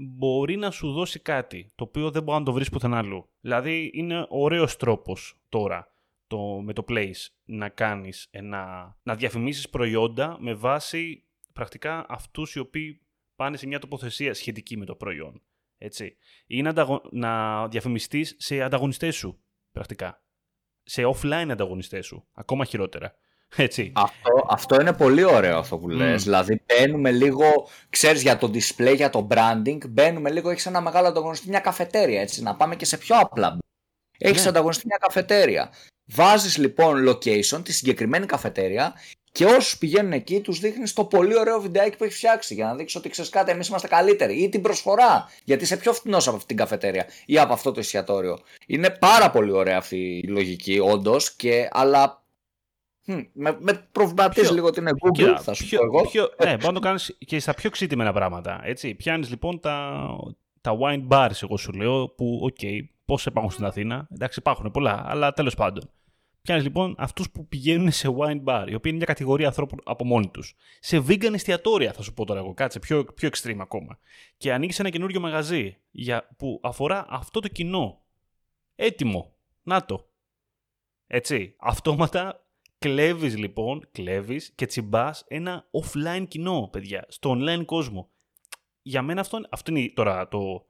μπορεί 0.08 0.56
να 0.56 0.70
σου 0.70 0.92
δώσει 0.92 1.20
κάτι 1.20 1.70
το 1.74 1.84
οποίο 1.84 2.10
δεν 2.10 2.22
μπορεί 2.22 2.38
να 2.38 2.44
το 2.44 2.52
βρεις 2.52 2.68
πουθενά 2.68 2.98
αλλού. 2.98 3.28
Δηλαδή 3.40 3.90
είναι 3.94 4.26
ωραίος 4.28 4.76
τρόπος 4.76 5.36
τώρα 5.48 5.92
το, 6.26 6.38
με 6.38 6.72
το 6.72 6.84
place 6.88 7.26
να 7.44 7.68
κάνεις 7.68 8.28
ένα, 8.30 8.96
να 9.02 9.14
διαφημίσεις 9.14 9.68
προϊόντα 9.68 10.36
με 10.40 10.54
βάση 10.54 11.24
πρακτικά 11.52 12.06
αυτούς 12.08 12.54
οι 12.54 12.58
οποίοι 12.58 13.00
πάνε 13.36 13.56
σε 13.56 13.66
μια 13.66 13.78
τοποθεσία 13.78 14.34
σχετική 14.34 14.76
με 14.76 14.84
το 14.84 14.94
προϊόν. 14.94 15.42
Έτσι. 15.78 16.16
Ή 16.46 16.62
να, 16.62 17.00
να 17.10 17.68
διαφημιστείς 17.68 18.34
σε 18.38 18.62
ανταγωνιστές 18.62 19.16
σου 19.16 19.42
πρακτικά. 19.72 20.22
Σε 20.82 21.02
offline 21.06 21.48
ανταγωνιστές 21.50 22.06
σου. 22.06 22.26
Ακόμα 22.32 22.64
χειρότερα. 22.64 23.14
Έτσι. 23.56 23.92
Αυτό, 23.94 24.46
αυτό 24.48 24.80
είναι 24.80 24.92
πολύ 24.92 25.24
ωραίο 25.24 25.58
αυτό 25.58 25.78
που 25.78 25.88
λες. 25.88 26.20
Mm. 26.20 26.24
Δηλαδή 26.24 26.62
μπαίνουμε 26.66 27.10
λίγο, 27.10 27.68
ξέρεις 27.90 28.22
για 28.22 28.38
το 28.38 28.50
display, 28.54 28.96
για 28.96 29.10
το 29.10 29.28
branding, 29.30 29.78
μπαίνουμε 29.88 30.30
λίγο, 30.30 30.50
έχεις 30.50 30.66
ένα 30.66 30.80
μεγάλο 30.80 31.06
ανταγωνιστή, 31.06 31.48
μια 31.48 31.60
καφετέρια 31.60 32.20
έτσι, 32.20 32.42
να 32.42 32.54
πάμε 32.54 32.76
και 32.76 32.84
σε 32.84 32.96
πιο 32.96 33.16
απλά. 33.18 33.58
Έχεις 34.18 34.44
yeah. 34.44 34.48
ανταγωνιστή 34.48 34.86
μια 34.86 34.98
καφετέρια. 35.00 35.70
Βάζεις 36.04 36.56
λοιπόν 36.56 37.08
location 37.08 37.64
τη 37.64 37.72
συγκεκριμένη 37.72 38.26
καφετέρια 38.26 38.94
και 39.32 39.44
όσους 39.44 39.78
πηγαίνουν 39.78 40.12
εκεί, 40.12 40.40
τους 40.40 40.58
δείχνεις 40.58 40.92
το 40.92 41.04
πολύ 41.04 41.38
ωραίο 41.38 41.60
βιντεάκι 41.60 41.96
που 41.96 42.04
έχεις 42.04 42.16
φτιάξει 42.16 42.54
για 42.54 42.66
να 42.66 42.74
δείξεις 42.74 42.98
ότι 42.98 43.08
ξέρεις 43.08 43.30
κάτι, 43.30 43.50
εμείς 43.50 43.68
είμαστε 43.68 43.88
καλύτεροι. 43.88 44.42
Ή 44.42 44.48
την 44.48 44.62
προσφορά, 44.62 45.30
γιατί 45.44 45.64
είσαι 45.64 45.76
πιο 45.76 45.92
φθηνό 45.92 46.16
από 46.16 46.30
αυτή 46.30 46.46
την 46.46 46.56
καφετέρια 46.56 47.06
ή 47.26 47.38
από 47.38 47.52
αυτό 47.52 47.72
το 47.72 47.80
εστιατόριο. 47.80 48.38
Είναι 48.66 48.90
πάρα 48.90 49.30
πολύ 49.30 49.50
ωραία 49.50 49.76
αυτή 49.78 50.20
η 50.24 50.28
λογική, 50.28 50.78
όντως, 50.78 51.36
αλλά 51.70 52.21
με, 53.04 53.56
με 53.60 53.86
προβληματίζει 53.92 54.52
λίγο 54.52 54.70
την 54.70 54.88
Google, 54.88 55.36
θα 55.40 55.54
σου 55.54 55.68
πω 55.68 55.84
εγώ. 55.84 56.02
Πιο, 56.02 56.28
ναι, 56.44 56.50
μπορεί 56.50 56.66
να 56.66 56.72
το 56.72 56.80
κάνεις 56.80 57.16
και 57.18 57.40
στα 57.40 57.54
πιο 57.54 57.70
εξεζητημένα 57.70 58.12
πράγματα. 58.12 58.60
Έτσι. 58.64 58.94
Πιάνεις 58.94 59.30
λοιπόν 59.30 59.60
τα, 59.60 60.06
τα 60.60 60.76
wine 60.80 61.08
bars, 61.08 61.42
εγώ 61.42 61.56
σου 61.56 61.72
λέω, 61.72 62.08
που, 62.08 62.40
OK, 62.42 62.56
okay, 62.60 62.80
πόσα 63.04 63.28
υπάρχουν 63.30 63.52
στην 63.52 63.64
Αθήνα. 63.64 64.08
Εντάξει, 64.10 64.38
υπάρχουν 64.38 64.70
πολλά, 64.70 65.02
αλλά 65.06 65.32
τέλος 65.32 65.54
πάντων. 65.54 65.90
Πιάνεις 66.42 66.64
λοιπόν 66.64 66.94
αυτούς 66.98 67.30
που 67.30 67.46
πηγαίνουν 67.46 67.90
σε 67.90 68.08
wine 68.18 68.44
bar, 68.44 68.64
οι 68.66 68.74
οποίοι 68.74 68.80
είναι 68.84 68.96
μια 68.96 69.06
κατηγορία 69.06 69.46
ανθρώπων 69.46 69.80
από 69.84 70.04
μόνοι 70.04 70.28
τους. 70.28 70.54
Σε 70.80 70.98
vegan 71.08 71.32
εστιατόρια, 71.32 71.92
θα 71.92 72.02
σου 72.02 72.14
πω 72.14 72.24
τώρα 72.24 72.40
εγώ, 72.40 72.54
κάτσε 72.54 72.78
πιο, 72.78 73.04
πιο 73.04 73.28
extreme 73.32 73.58
ακόμα. 73.58 73.98
Και 74.36 74.52
ανοίξει 74.52 74.76
ένα 74.80 74.90
καινούριο 74.90 75.20
μαγαζί 75.20 75.76
για, 75.90 76.28
που 76.36 76.60
αφορά 76.62 77.06
αυτό 77.08 77.40
το 77.40 77.48
κοινό. 77.48 78.00
Έτοιμο. 78.74 79.32
Να 79.62 79.84
το. 79.84 80.08
Έτσι. 81.06 81.54
Αυτόματα 81.58 82.41
Κλέβεις 82.82 83.36
λοιπόν, 83.36 83.88
κλέβεις 83.92 84.52
και 84.54 84.66
τσιμπάς 84.66 85.24
ένα 85.28 85.68
offline 85.70 86.24
κοινό, 86.28 86.68
παιδιά, 86.72 87.04
στο 87.08 87.36
online 87.38 87.64
κόσμο. 87.64 88.10
Για 88.82 89.02
μένα 89.02 89.20
αυτό, 89.20 89.40
αυτό 89.50 89.70
είναι 89.70 89.92
τώρα 89.94 90.28
το, 90.28 90.66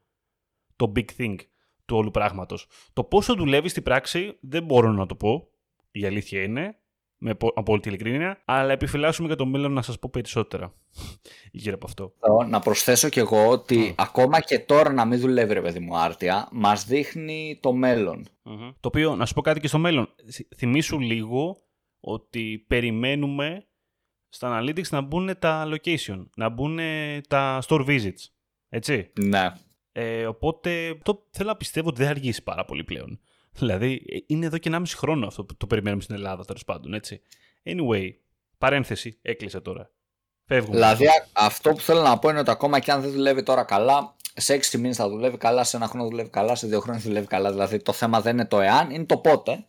το 0.77 0.93
big 0.97 1.05
thing 1.19 1.37
του 1.85 1.97
όλου 1.97 2.11
πράγματος. 2.11 2.67
Το 2.93 3.05
πόσο 3.05 3.35
δουλεύει 3.35 3.69
στην 3.69 3.83
πράξη 3.83 4.37
δεν 4.41 4.65
μπορώ 4.65 4.93
να 4.93 5.07
το 5.07 5.15
πω. 5.15 5.49
Η 5.91 6.05
αλήθεια 6.07 6.43
είναι. 6.43 6.77
με 7.17 7.37
απόλυτη 7.55 7.89
ειλικρίνεια, 7.89 8.43
αλλά 8.45 8.73
επιφυλάσσουμε 8.73 9.27
για 9.27 9.37
το 9.37 9.47
μέλλον 9.47 9.73
να 9.73 9.83
σας 9.83 9.99
πω 9.99 10.09
περισσότερα 10.13 10.75
γύρω 11.53 11.75
από 11.75 11.87
αυτό. 11.87 12.15
Να 12.49 12.61
προσθέσω 12.61 13.09
κι 13.09 13.19
εγώ 13.19 13.49
ότι 13.49 13.95
ακόμα 13.99 14.41
και 14.41 14.59
τώρα 14.59 14.93
να 14.93 15.05
μην 15.05 15.21
δουλεύει 15.21 15.53
ρε 15.53 15.63
παιδί 15.63 15.79
μου 15.79 15.97
άρτια, 15.97 16.49
μας 16.53 16.85
δείχνει 16.85 17.59
το 17.63 17.73
μελλον 17.73 18.27
Το 18.81 18.89
οποίο, 18.89 19.17
να 19.17 19.27
σου 19.27 19.35
πω 19.35 19.41
κάτι 19.41 19.61
και 19.61 19.69
στο 19.69 19.79
μέλλον, 19.79 20.15
θυμίσου 20.57 21.01
λίγο 21.01 21.63
ότι 22.05 22.65
περιμένουμε 22.69 23.67
στα 24.29 24.61
analytics 24.61 24.89
να 24.89 25.01
μπουν 25.01 25.39
τα 25.39 25.69
location, 25.69 26.25
να 26.37 26.49
μπουν 26.49 26.79
τα 27.29 27.63
store 27.69 27.87
visits, 27.87 28.27
έτσι. 28.69 29.11
Ναι. 29.19 29.53
Ε, 29.93 30.27
οπότε 30.27 30.99
το 31.03 31.27
θέλω 31.31 31.49
να 31.49 31.57
πιστεύω 31.57 31.89
ότι 31.89 31.97
δεν 31.97 32.07
θα 32.07 32.13
αργήσει 32.13 32.43
πάρα 32.43 32.65
πολύ 32.65 32.85
πλέον. 32.85 33.21
Δηλαδή, 33.53 34.03
ε, 34.09 34.19
είναι 34.27 34.47
εδώ 34.47 34.59
και 34.59 34.71
1,5 34.73 34.83
χρόνο 34.97 35.27
αυτό 35.27 35.45
που 35.45 35.57
το 35.57 35.67
περιμένουμε 35.67 36.03
στην 36.03 36.15
Ελλάδα, 36.15 36.45
τέλος 36.45 36.65
πάντων, 36.65 36.95
έτσι. 36.95 37.21
Anyway, 37.65 38.11
παρένθεση, 38.59 39.19
έκλεισε 39.23 39.61
τώρα. 39.61 39.91
Φεύγουμε. 40.45 40.77
Δηλαδή, 40.77 41.07
αυτό 41.33 41.71
που 41.71 41.81
θέλω 41.81 42.01
να 42.01 42.19
πω 42.19 42.29
είναι 42.29 42.39
ότι 42.39 42.51
ακόμα 42.51 42.79
και 42.79 42.93
αν 42.93 43.01
δεν 43.01 43.11
δουλεύει 43.11 43.43
τώρα 43.43 43.65
καλά, 43.65 44.17
σε 44.35 44.55
6 44.55 44.79
μήνες 44.79 44.97
θα 44.97 45.09
δουλεύει 45.09 45.37
καλά, 45.37 45.65
σε 45.65 45.77
ένα 45.77 45.87
χρόνο 45.87 46.09
δουλεύει 46.09 46.31
καλά, 46.31 46.55
σε 46.55 46.67
δύο 46.67 46.81
χρόνια 46.81 47.01
δουλεύει 47.03 47.27
καλά. 47.27 47.51
Δηλαδή, 47.51 47.83
το 47.83 47.93
θέμα 47.93 48.21
δεν 48.21 48.33
είναι 48.33 48.47
το 48.47 48.61
εάν, 48.61 48.91
είναι 48.91 49.05
το 49.05 49.17
πότε. 49.17 49.65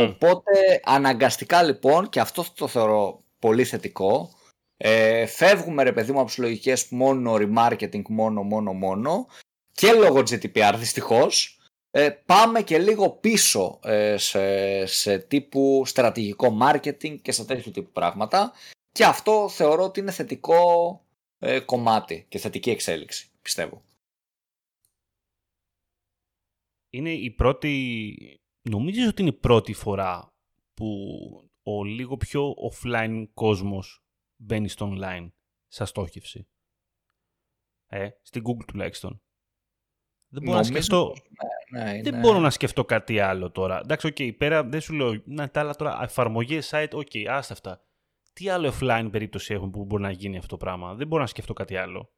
Οπότε, 0.00 0.80
αναγκαστικά 0.84 1.62
λοιπόν, 1.62 2.08
και 2.08 2.20
αυτό 2.20 2.44
το 2.54 2.68
θεωρώ 2.68 3.22
πολύ 3.38 3.64
θετικό, 3.64 4.30
ε, 4.76 5.26
φεύγουμε 5.26 5.82
ρε 5.82 5.92
παιδί 5.92 6.12
μου 6.12 6.18
από 6.18 6.26
τις 6.28 6.38
λογικές 6.38 6.88
μόνο 6.88 7.34
remarketing, 7.34 8.02
μόνο, 8.08 8.42
μόνο, 8.42 8.72
μόνο 8.72 9.26
και 9.72 9.92
λόγω 9.92 10.18
GDPR 10.18 10.74
δυστυχώς. 10.76 11.56
Ε, 11.90 12.10
πάμε 12.10 12.62
και 12.62 12.78
λίγο 12.78 13.10
πίσω 13.10 13.78
ε, 13.82 14.16
σε, 14.16 14.86
σε 14.86 15.18
τύπου 15.18 15.82
στρατηγικό 15.86 16.58
marketing 16.62 17.20
και 17.22 17.32
σε 17.32 17.44
τέτοιου 17.44 17.70
τύπου 17.70 17.90
πράγματα 17.92 18.52
και 18.92 19.04
αυτό 19.04 19.48
θεωρώ 19.48 19.84
ότι 19.84 20.00
είναι 20.00 20.10
θετικό 20.10 21.00
ε, 21.38 21.60
κομμάτι 21.60 22.26
και 22.28 22.38
θετική 22.38 22.70
εξέλιξη, 22.70 23.30
πιστεύω. 23.42 23.82
Είναι 26.90 27.10
η 27.10 27.30
πρώτη, 27.30 28.40
νομίζω 28.62 29.08
ότι 29.08 29.22
είναι 29.22 29.30
η 29.30 29.38
πρώτη 29.38 29.72
φορά 29.72 30.34
που 30.74 30.86
ο 31.62 31.84
λίγο 31.84 32.16
πιο 32.16 32.54
offline 32.70 33.24
κόσμος 33.34 34.04
μπαίνει 34.36 34.68
στο 34.68 34.92
online 34.94 35.28
σαν 35.66 35.86
στόχευση; 35.86 36.48
Ε, 37.86 38.08
στην 38.22 38.42
Google 38.46 38.64
τουλάχιστον. 38.66 39.22
Δεν 40.28 40.42
μπορώ, 40.42 40.56
να 40.56 40.62
σκεφτώ... 40.64 41.12
Ναι, 41.72 41.92
ναι, 41.92 42.02
δεν 42.02 42.18
μπορώ 42.18 42.38
να 42.38 42.50
σκεφτώ 42.50 42.84
κάτι 42.84 43.20
άλλο 43.20 43.50
τώρα. 43.50 43.78
Εντάξει, 43.78 44.06
OK, 44.06 44.14
okay, 44.18 44.36
πέρα 44.36 44.64
δεν 44.64 44.80
σου 44.80 44.92
λέω. 44.92 45.22
Να 45.24 45.50
τα 45.50 45.60
άλλα 45.60 45.74
τώρα. 45.74 46.02
Εφαρμογές, 46.02 46.70
site, 46.72 46.90
OK, 46.92 47.06
okay, 47.12 47.24
άστα 47.28 47.52
αυτά. 47.52 47.84
Τι 48.32 48.48
άλλο 48.48 48.72
offline 48.80 49.08
περίπτωση 49.10 49.54
έχουν 49.54 49.70
που 49.70 49.84
μπορεί 49.84 50.02
να 50.02 50.10
γίνει 50.10 50.36
αυτό 50.36 50.48
το 50.48 50.56
πράγμα; 50.56 50.94
Δεν 50.94 51.06
μπορώ 51.06 51.22
να 51.22 51.28
σκεφτώ 51.28 51.52
κάτι 51.52 51.76
άλλο. 51.76 52.12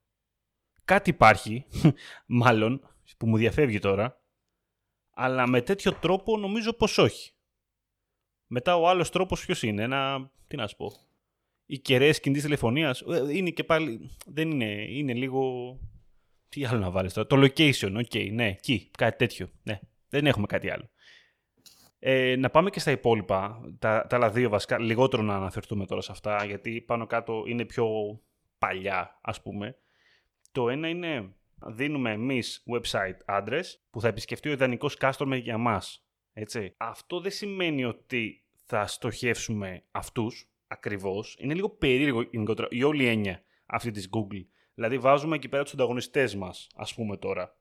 Κάτι 0.85 1.11
υπάρχει, 1.11 1.67
μάλλον, 2.27 2.97
που 3.19 3.29
μου 3.29 3.37
διαφεύγει 3.37 3.79
τώρα. 3.79 4.24
Αλλά 5.15 5.47
με 5.47 5.63
τέτοιο 5.63 5.93
τρόπο 5.93 6.37
νομίζω 6.37 6.73
πως 6.73 6.99
όχι. 6.99 7.33
Μετά 8.47 8.77
ο 8.77 8.89
άλλος 8.89 9.11
τρόπος 9.11 9.45
ποιος 9.45 9.63
είναι. 9.63 9.83
Ένα. 9.83 10.31
Τι 10.47 10.57
να 10.57 10.67
σου 10.67 10.77
πω. 10.77 10.93
Οι 11.67 11.79
κεραίες 11.79 12.21
κινητής 12.21 12.43
τηλεφωνίας. 12.43 13.01
Ε, 13.01 13.37
είναι 13.37 13.51
και 13.51 13.65
πάλι. 13.65 14.11
Δεν 14.27 14.51
είναι. 14.51 14.87
Είναι 14.89 15.15
λίγο 15.15 15.79
τι 16.49 16.65
άλλο 16.65 16.79
να 16.79 16.91
βάλεις 16.91 17.13
τώρα. 17.13 17.27
Το 17.27 17.37
location, 17.37 17.93
OK, 17.97 18.07
okay, 18.13 18.33
ναι, 18.33 18.49
εκεί, 18.49 18.91
κάτι 18.99 19.17
τέτοιο. 19.17 19.49
Ναι, 19.63 19.81
δεν 20.09 20.27
έχουμε 20.27 20.47
κάτι 20.47 20.71
άλλο. 20.71 20.91
Ε, 21.99 22.37
να 22.37 22.51
πάμε 22.51 22.71
και 22.71 22.81
στα 22.81 22.91
υπόλοιπα, 22.91 23.61
τα, 23.79 24.07
τα 24.09 24.17
άλλα 24.17 24.31
δύο 24.31 24.49
βασικά, 24.49 24.79
λιγότερο 24.79 25.23
να 25.23 25.37
αναφερθούμε 25.37 25.87
τώρα 25.87 26.01
σε 26.01 26.13
αυτά, 26.13 26.45
γιατί 26.45 26.81
πάνω 26.81 27.07
κάτω 27.07 27.43
είναι 27.47 27.65
πιο 27.65 27.87
παλιά, 28.59 29.19
ας 29.23 29.43
πούμε. 29.43 29.77
Το 30.53 30.69
ένα 30.69 30.89
είναι, 30.89 31.35
δίνουμε 31.67 32.11
εμείς 32.13 32.65
website 32.75 33.39
address 33.39 33.65
που 33.91 34.01
θα 34.01 34.09
επισκεφτεί 34.09 34.49
ο 34.49 34.53
ιδανικός 34.53 34.97
customer 35.01 35.41
για 35.43 35.59
μας. 35.59 36.07
Έτσι. 36.33 36.75
Αυτό 36.77 37.21
δεν 37.21 37.31
σημαίνει 37.31 37.85
ότι 37.85 38.45
θα 38.65 38.87
στοχεύσουμε 38.87 39.85
αυτούς 39.91 40.49
ακριβώς. 40.67 41.37
Είναι 41.41 41.55
λίγο 41.55 41.71
περίεργο 41.71 42.23
γενικότερα 42.23 42.69
η 42.71 42.83
όλη 42.83 43.07
έννοια 43.07 43.43
αυτή 43.67 43.91
της 43.91 44.09
Google. 44.13 44.45
Δηλαδή 44.75 44.99
βάζουμε 44.99 45.37
εκεί 45.37 45.49
πέρα 45.49 45.63
τους 45.63 45.73
ανταγωνιστές 45.73 46.35
μας, 46.35 46.69
ας 46.75 46.95
πούμε 46.95 47.17
τώρα. 47.17 47.57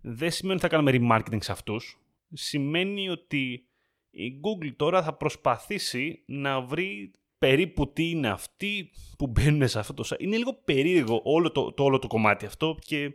Δεν 0.00 0.30
σημαίνει 0.30 0.54
ότι 0.54 0.68
θα 0.68 0.76
κάνουμε 0.76 0.98
remarketing 1.00 1.42
σε 1.42 1.52
αυτούς. 1.52 2.00
Σημαίνει 2.32 3.08
ότι 3.08 3.66
η 4.10 4.40
Google 4.40 4.72
τώρα 4.76 5.02
θα 5.02 5.14
προσπαθήσει 5.14 6.22
να 6.26 6.60
βρει 6.60 7.10
περίπου 7.40 7.92
τι 7.92 8.10
είναι 8.10 8.28
αυτοί 8.28 8.90
που 9.18 9.26
μπαίνουν 9.26 9.68
σε 9.68 9.78
αυτό 9.78 9.94
το 9.94 10.08
site. 10.10 10.20
Είναι 10.20 10.36
λίγο 10.36 10.60
περίεργο 10.64 11.20
όλο 11.24 11.52
το, 11.52 11.72
το, 11.72 11.82
όλο 11.84 11.98
το 11.98 12.06
κομμάτι 12.06 12.46
αυτό 12.46 12.76
και 12.80 13.12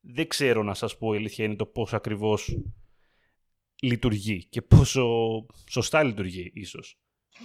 δεν 0.00 0.28
ξέρω 0.28 0.62
να 0.62 0.74
σας 0.74 0.96
πω 0.96 1.14
η 1.14 1.16
αλήθεια 1.16 1.44
είναι 1.44 1.54
το 1.54 1.66
πώς 1.66 1.94
ακριβώς 1.94 2.56
λειτουργεί 3.82 4.44
και 4.44 4.62
πόσο 4.62 5.06
σωστά 5.70 6.02
λειτουργεί 6.02 6.50
ίσως. 6.54 6.98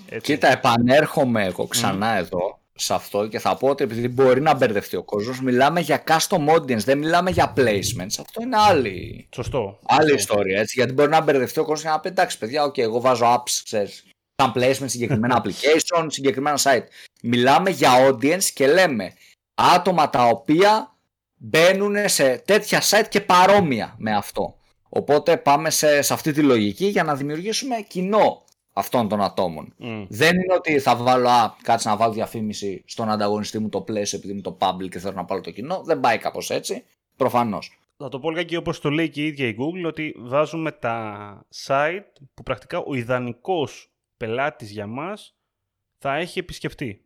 Έτσι. 0.10 0.34
Κοίτα, 0.34 0.48
επανέρχομαι 0.48 1.46
εγώ 1.46 1.67
ξανά 1.67 2.17
εδώ 2.17 2.60
σε 2.74 2.93
αυτό 2.93 3.27
και 3.27 3.39
θα 3.39 3.58
πω 3.58 3.67
ότι 3.67 3.84
επειδή 3.84 4.08
μπορεί 4.08 4.41
να 4.41 4.55
μπερδευτεί 4.55 4.96
ο 4.96 5.03
κόσμος, 5.03 5.41
μιλάμε 5.41 5.79
για 5.79 6.03
custom 6.08 6.50
audience, 6.55 6.84
δεν 6.84 6.98
μιλάμε 6.98 7.31
για 7.31 7.53
placements. 7.58 8.15
Αυτό 8.20 8.41
είναι 8.41 8.58
άλλη, 8.58 9.27
Σωστό. 9.36 9.79
άλλη 9.84 10.13
ιστορία. 10.13 10.60
Έτσι, 10.60 10.74
γιατί 10.77 10.93
μπορεί 10.93 11.10
να 11.10 11.22
μπερδευτεί 11.22 11.60
ο 11.60 11.63
κόσμος 11.63 11.81
και 11.81 11.88
να 11.88 12.00
πει 12.00 12.08
εντάξει, 12.08 12.38
παιδιά, 12.38 12.65
okay, 12.65 12.77
εγώ 12.79 13.00
βάζω 13.00 13.25
apps, 13.36 13.62
ξέρεις, 13.63 14.03
σαν 14.41 14.51
placement, 14.55 14.89
συγκεκριμένα 14.89 15.43
application, 15.43 16.05
συγκεκριμένα 16.07 16.60
site. 16.63 16.83
Μιλάμε 17.21 17.69
για 17.69 17.89
audience 18.07 18.43
και 18.43 18.67
λέμε 18.67 19.13
άτομα 19.53 20.10
τα 20.10 20.25
οποία 20.25 20.95
μπαίνουν 21.36 21.95
σε 22.10 22.38
τέτοια 22.38 22.81
site 22.81 23.05
και 23.10 23.21
παρόμοια 23.21 23.95
με 23.98 24.15
αυτό. 24.15 24.55
Οπότε 24.89 25.38
πάμε 25.38 25.69
σε, 25.69 26.01
σε 26.01 26.13
αυτή 26.13 26.31
τη 26.31 26.41
λογική 26.41 26.86
για 26.86 27.03
να 27.03 27.15
δημιουργήσουμε 27.15 27.75
κοινό 27.88 28.43
αυτών 28.74 29.07
των 29.07 29.21
ατόμων. 29.21 29.74
Δεν 30.10 30.36
είναι 30.36 30.53
ότι 30.53 30.79
θα 30.79 30.95
βάλω, 30.95 31.29
α, 31.29 31.55
κάτσε 31.62 31.89
να 31.89 31.95
βάλω 31.95 32.13
διαφήμιση 32.13 32.83
στον 32.86 33.10
ανταγωνιστή 33.10 33.60
μου 33.60 33.69
το 33.69 33.86
place 33.88 34.13
επειδή 34.13 34.31
είναι 34.31 34.41
το 34.41 34.57
public 34.60 34.89
και 34.89 35.00
θέλω 35.00 35.13
να 35.15 35.25
πάρω 35.25 35.41
το 35.41 35.51
κοινό. 35.51 35.81
Δεν 35.86 36.00
πάει 36.00 36.17
κάπως 36.17 36.50
έτσι. 36.50 36.83
Προφανώς. 37.15 37.79
Θα 37.98 38.10
το 38.10 38.19
πω 38.19 38.33
και 38.33 38.57
όπως 38.57 38.79
το 38.79 38.89
λέει 38.89 39.10
και 39.10 39.21
η 39.21 39.25
ίδια 39.25 39.48
η 39.48 39.55
Google 39.60 39.88
ότι 39.88 40.15
βάζουμε 40.19 40.71
τα 40.71 41.45
site 41.65 42.12
που 42.33 42.43
πρακτικά 42.43 42.79
ο 42.79 42.93
ιδανικός 42.93 43.90
πελάτης 44.22 44.72
για 44.72 44.88
μας 44.88 45.36
θα 45.98 46.16
έχει 46.16 46.40
επισκεφτεί. 46.40 47.06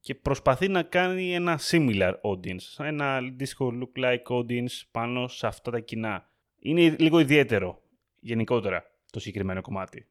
Και 0.00 0.14
προσπαθεί 0.14 0.68
να 0.68 0.82
κάνει 0.82 1.34
ένα 1.34 1.60
similar 1.70 2.12
audience, 2.22 2.84
ένα 2.84 3.16
αντίστοιχο 3.16 3.72
look 3.80 4.04
like 4.04 4.36
audience 4.36 4.82
πάνω 4.90 5.28
σε 5.28 5.46
αυτά 5.46 5.70
τα 5.70 5.80
κοινά. 5.80 6.30
Είναι 6.58 6.96
λίγο 6.98 7.18
ιδιαίτερο 7.18 7.82
γενικότερα 8.20 8.84
το 9.10 9.20
συγκεκριμένο 9.20 9.60
κομμάτι. 9.60 10.08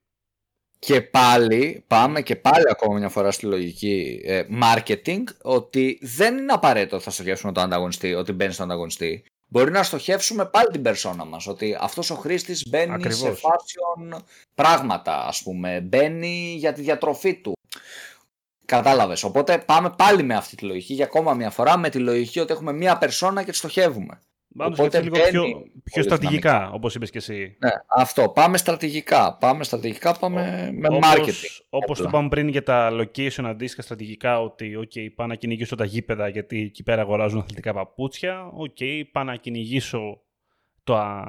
Και 0.79 1.01
πάλι, 1.01 1.83
πάμε 1.87 2.21
και 2.21 2.35
πάλι 2.35 2.63
ακόμα 2.69 2.97
μια 2.97 3.09
φορά 3.09 3.31
στη 3.31 3.45
λογική 3.45 4.21
ε, 4.23 4.43
marketing, 4.61 5.23
ότι 5.41 5.99
δεν 6.01 6.37
είναι 6.37 6.53
απαραίτητο 6.53 6.95
ότι 6.95 7.05
θα 7.05 7.11
στοχεύσουμε 7.11 7.51
τον 7.51 7.63
ανταγωνιστή, 7.63 8.13
ότι 8.13 8.31
μπαίνεις 8.31 8.53
στον 8.53 8.65
ανταγωνιστή. 8.65 9.25
Μπορεί 9.53 9.71
να 9.71 9.83
στοχεύσουμε 9.83 10.45
πάλι 10.45 10.67
την 10.71 10.81
περσόνα 10.81 11.25
μας, 11.25 11.47
ότι 11.47 11.77
αυτός 11.79 12.09
ο 12.09 12.15
χρήστης 12.15 12.69
μπαίνει 12.69 13.11
σε 13.11 13.29
fashion 13.29 14.17
πράγματα, 14.55 15.25
ας 15.25 15.43
πούμε, 15.43 15.81
μπαίνει 15.81 16.55
για 16.57 16.73
τη 16.73 16.81
διατροφή 16.81 17.35
του. 17.35 17.53
Κατάλαβες, 18.65 19.23
οπότε 19.23 19.57
πάμε 19.57 19.93
πάλι 19.97 20.23
με 20.23 20.35
αυτή 20.35 20.55
τη 20.55 20.65
λογική 20.65 20.93
για 20.93 21.05
ακόμα 21.05 21.33
μια 21.33 21.49
φορά, 21.49 21.77
με 21.77 21.89
τη 21.89 21.99
λογική 21.99 22.39
ότι 22.39 22.53
έχουμε 22.53 22.73
μια 22.73 22.97
περσόνα 22.97 23.43
και 23.43 23.51
τη 23.51 23.57
στοχεύουμε. 23.57 24.21
Πάντως 24.57 24.79
Οπότε 24.79 25.01
λίγο 25.01 25.15
πιο, 25.29 25.43
πιο 25.83 26.03
στρατηγικά, 26.03 26.71
όπως 26.71 26.95
είπες 26.95 27.09
και 27.09 27.17
εσύ. 27.17 27.57
Ναι, 27.59 27.69
αυτό. 27.87 28.29
Πάμε 28.29 28.57
στρατηγικά. 28.57 29.37
Πάμε 29.39 29.63
στρατηγικά, 29.63 30.19
πάμε 30.19 30.71
με 30.73 30.87
όπως, 30.87 31.09
marketing. 31.13 31.65
Όπως 31.69 31.97
το 31.97 32.05
είπαμε 32.07 32.29
πριν 32.29 32.47
για 32.47 32.63
τα 32.63 32.89
location 32.91 33.43
αντίστοιχα 33.43 33.81
στρατηγικά, 33.81 34.41
ότι 34.41 34.79
okay, 34.81 35.13
πάω 35.15 35.27
να 35.27 35.35
κυνηγήσω 35.35 35.75
τα 35.75 35.85
γήπεδα 35.85 36.27
γιατί 36.27 36.61
εκεί 36.61 36.83
πέρα 36.83 37.01
αγοράζουν 37.01 37.39
αθλητικά 37.39 37.73
παπούτσια. 37.73 38.45
OK, 38.53 38.75
okay, 38.79 39.03
πάω 39.11 39.23
να 39.23 39.35
κυνηγήσω 39.35 40.21
τα, 40.83 41.25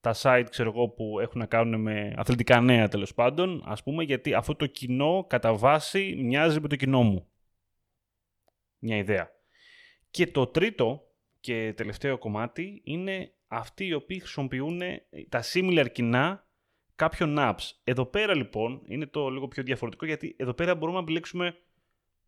τα 0.00 0.14
site 0.22 0.46
ξέρω 0.50 0.72
εγώ, 0.74 0.88
που 0.88 1.20
έχουν 1.20 1.40
να 1.40 1.46
κάνουν 1.46 1.80
με 1.80 2.14
αθλητικά 2.16 2.60
νέα 2.60 2.88
τέλος 2.88 3.14
πάντων, 3.14 3.62
ας 3.66 3.82
πούμε, 3.82 4.02
γιατί 4.04 4.34
αυτό 4.34 4.54
το 4.54 4.66
κοινό 4.66 5.26
κατά 5.28 5.54
βάση 5.54 6.14
μοιάζει 6.22 6.60
με 6.60 6.68
το 6.68 6.76
κοινό 6.76 7.02
μου. 7.02 7.26
Μια 8.78 8.96
ιδέα. 8.96 9.30
Και 10.10 10.26
το 10.26 10.46
τρίτο 10.46 11.09
και 11.40 11.72
τελευταίο 11.76 12.18
κομμάτι 12.18 12.80
είναι 12.84 13.32
αυτοί 13.48 13.86
οι 13.86 13.92
οποίοι 13.92 14.18
χρησιμοποιούν 14.18 14.80
τα 15.28 15.42
similar 15.52 15.86
κοινά 15.92 16.46
κάποιων 16.94 17.36
apps. 17.38 17.70
Εδώ 17.84 18.06
πέρα 18.06 18.36
λοιπόν 18.36 18.82
είναι 18.86 19.06
το 19.06 19.28
λίγο 19.28 19.48
πιο 19.48 19.62
διαφορετικό 19.62 20.06
γιατί 20.06 20.34
εδώ 20.38 20.54
πέρα 20.54 20.74
μπορούμε 20.74 20.96
να 20.96 21.02
επιλέξουμε 21.02 21.56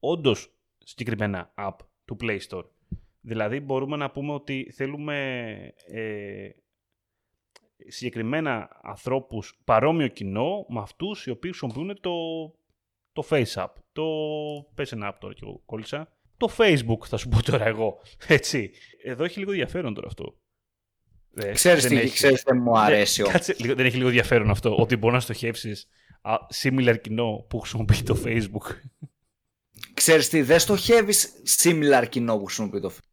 όντως 0.01 0.55
συγκεκριμένα 0.79 1.55
app 1.57 1.77
του 2.05 2.17
Play 2.21 2.39
Store. 2.49 2.65
Δηλαδή 3.21 3.61
μπορούμε 3.61 3.97
να 3.97 4.11
πούμε 4.11 4.33
ότι 4.33 4.73
θέλουμε 4.75 5.49
ε, 5.87 6.49
συγκεκριμένα 7.87 8.81
ανθρώπους 8.83 9.61
παρόμοιο 9.65 10.09
κοινό 10.09 10.67
με 10.69 10.81
αυτούς 10.81 11.27
οι 11.27 11.31
οποίοι 11.31 11.51
χρησιμοποιούν 11.51 12.01
το, 12.01 12.13
το 13.13 13.27
FaceApp. 13.31 13.69
Το 13.93 14.05
πες 14.75 14.93
ένα 14.93 15.15
app 15.15 15.17
τώρα 15.21 15.35
και 15.35 15.41
εγώ 15.43 15.63
κόλλησα. 15.65 16.13
Το 16.43 16.55
Facebook 16.57 17.07
θα 17.07 17.17
σου 17.17 17.29
πω 17.29 17.43
τώρα 17.43 17.67
εγώ. 17.67 18.01
Έτσι. 18.27 18.71
Εδώ 19.05 19.25
έχει 19.25 19.39
λίγο 19.39 19.51
ενδιαφέρον 19.51 19.95
τώρα 19.95 20.07
αυτό. 20.07 20.37
Ε, 21.35 21.53
ξέρεις 21.53 21.87
τι, 21.87 21.97
έχει... 21.97 22.13
ξέρεις 22.13 22.43
τι 22.43 22.55
μου 22.55 22.79
αρέσει. 22.79 23.23
Δεν, 23.23 23.33
κάτσε, 23.33 23.57
δεν 23.59 23.87
έχει 23.87 23.97
λίγο 23.97 24.09
ενδιαφέρον 24.09 24.51
αυτό, 24.51 24.77
ότι 24.77 24.97
μπορείς 24.97 25.15
να 25.15 25.21
στοχεύσεις 25.21 25.87
similar 26.63 26.97
κοινό 27.01 27.47
που 27.49 27.61
χρησιμοποιεί 27.61 28.03
το 28.03 28.23
Facebook. 28.25 28.77
Ξέρεις 29.95 30.29
τι, 30.29 30.43
δεν 30.43 30.59
στοχεύεις 30.59 31.33
similar 31.63 32.05
κοινό 32.09 32.37
που 32.37 32.45
χρησιμοποιεί 32.45 32.81
το 32.81 32.93
Facebook. 32.95 33.05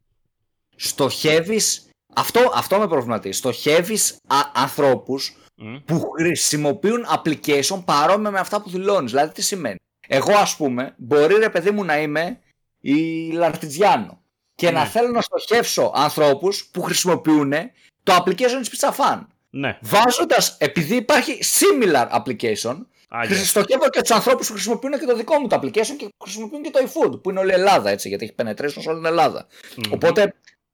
Στοχεύεις 0.76 1.90
αυτό, 2.16 2.52
αυτό 2.54 2.80
με 2.80 2.88
προβληματίζει. 2.88 3.38
Στοχεύεις 3.38 4.18
ανθρώπους 4.54 5.38
που 5.86 6.10
χρησιμοποιούν 6.18 7.06
application 7.16 7.84
παρόμοια 7.86 8.32
με 8.32 8.40
αυτά 8.40 8.62
που 8.62 8.70
δηλώνεις. 8.70 9.12
Δηλαδή, 9.12 9.34
τι 9.34 9.42
σημαίνει; 9.42 9.78
Εγώ, 10.08 10.34
ας 10.34 10.56
πούμε, 10.56 10.96
μπορεί 10.98 11.36
ρε 11.36 11.50
παιδί 11.50 11.72
μου 11.72 11.84
να 11.84 12.02
είμαι 12.02 12.40
η 12.82 13.32
Λαρτιτζιάνο 13.32 14.22
και 14.56 14.72
να 14.72 14.80
ναι. 14.80 14.90
θέλω 14.90 15.12
να 15.12 15.22
στοχεύσω 15.22 15.92
ανθρώπους 15.96 16.70
που 16.72 16.82
χρησιμοποιούν 16.82 17.54
το 18.04 18.16
application 18.16 18.60
της 18.60 18.70
Pizza 18.72 18.90
Fan. 18.90 19.20
Ναι. 19.50 19.78
Βάζοντας, 19.82 20.56
επειδή 20.60 20.96
υπάρχει 20.96 21.40
similar 21.42 22.08
application, 22.10 22.78
στοχεύω 23.46 23.90
και 23.90 24.02
τους 24.02 24.12
ανθρώπους 24.12 24.48
που 24.48 24.54
χρησιμοποιούν 24.54 25.00
και 25.00 25.06
το 25.06 25.16
δικό 25.16 25.40
μου 25.40 25.48
το 25.48 25.60
application 25.62 25.96
και 25.98 26.08
χρησιμοποιούν 26.24 26.62
και 26.62 26.70
το 26.70 26.80
eFood, 26.86 27.22
που 27.24 27.30
είναι 27.30 27.40
όλη 27.40 27.50
η 27.50 27.54
Ελλάδα, 27.54 27.90
έτσι, 27.90 28.08
γιατί 28.08 28.24
έχει 28.24 28.34
penetration 28.38 28.82
σε 28.82 28.90
όλη 28.90 28.98
την 28.98 29.06
ελλαδα 29.06 29.48
Οπότε 29.90 30.34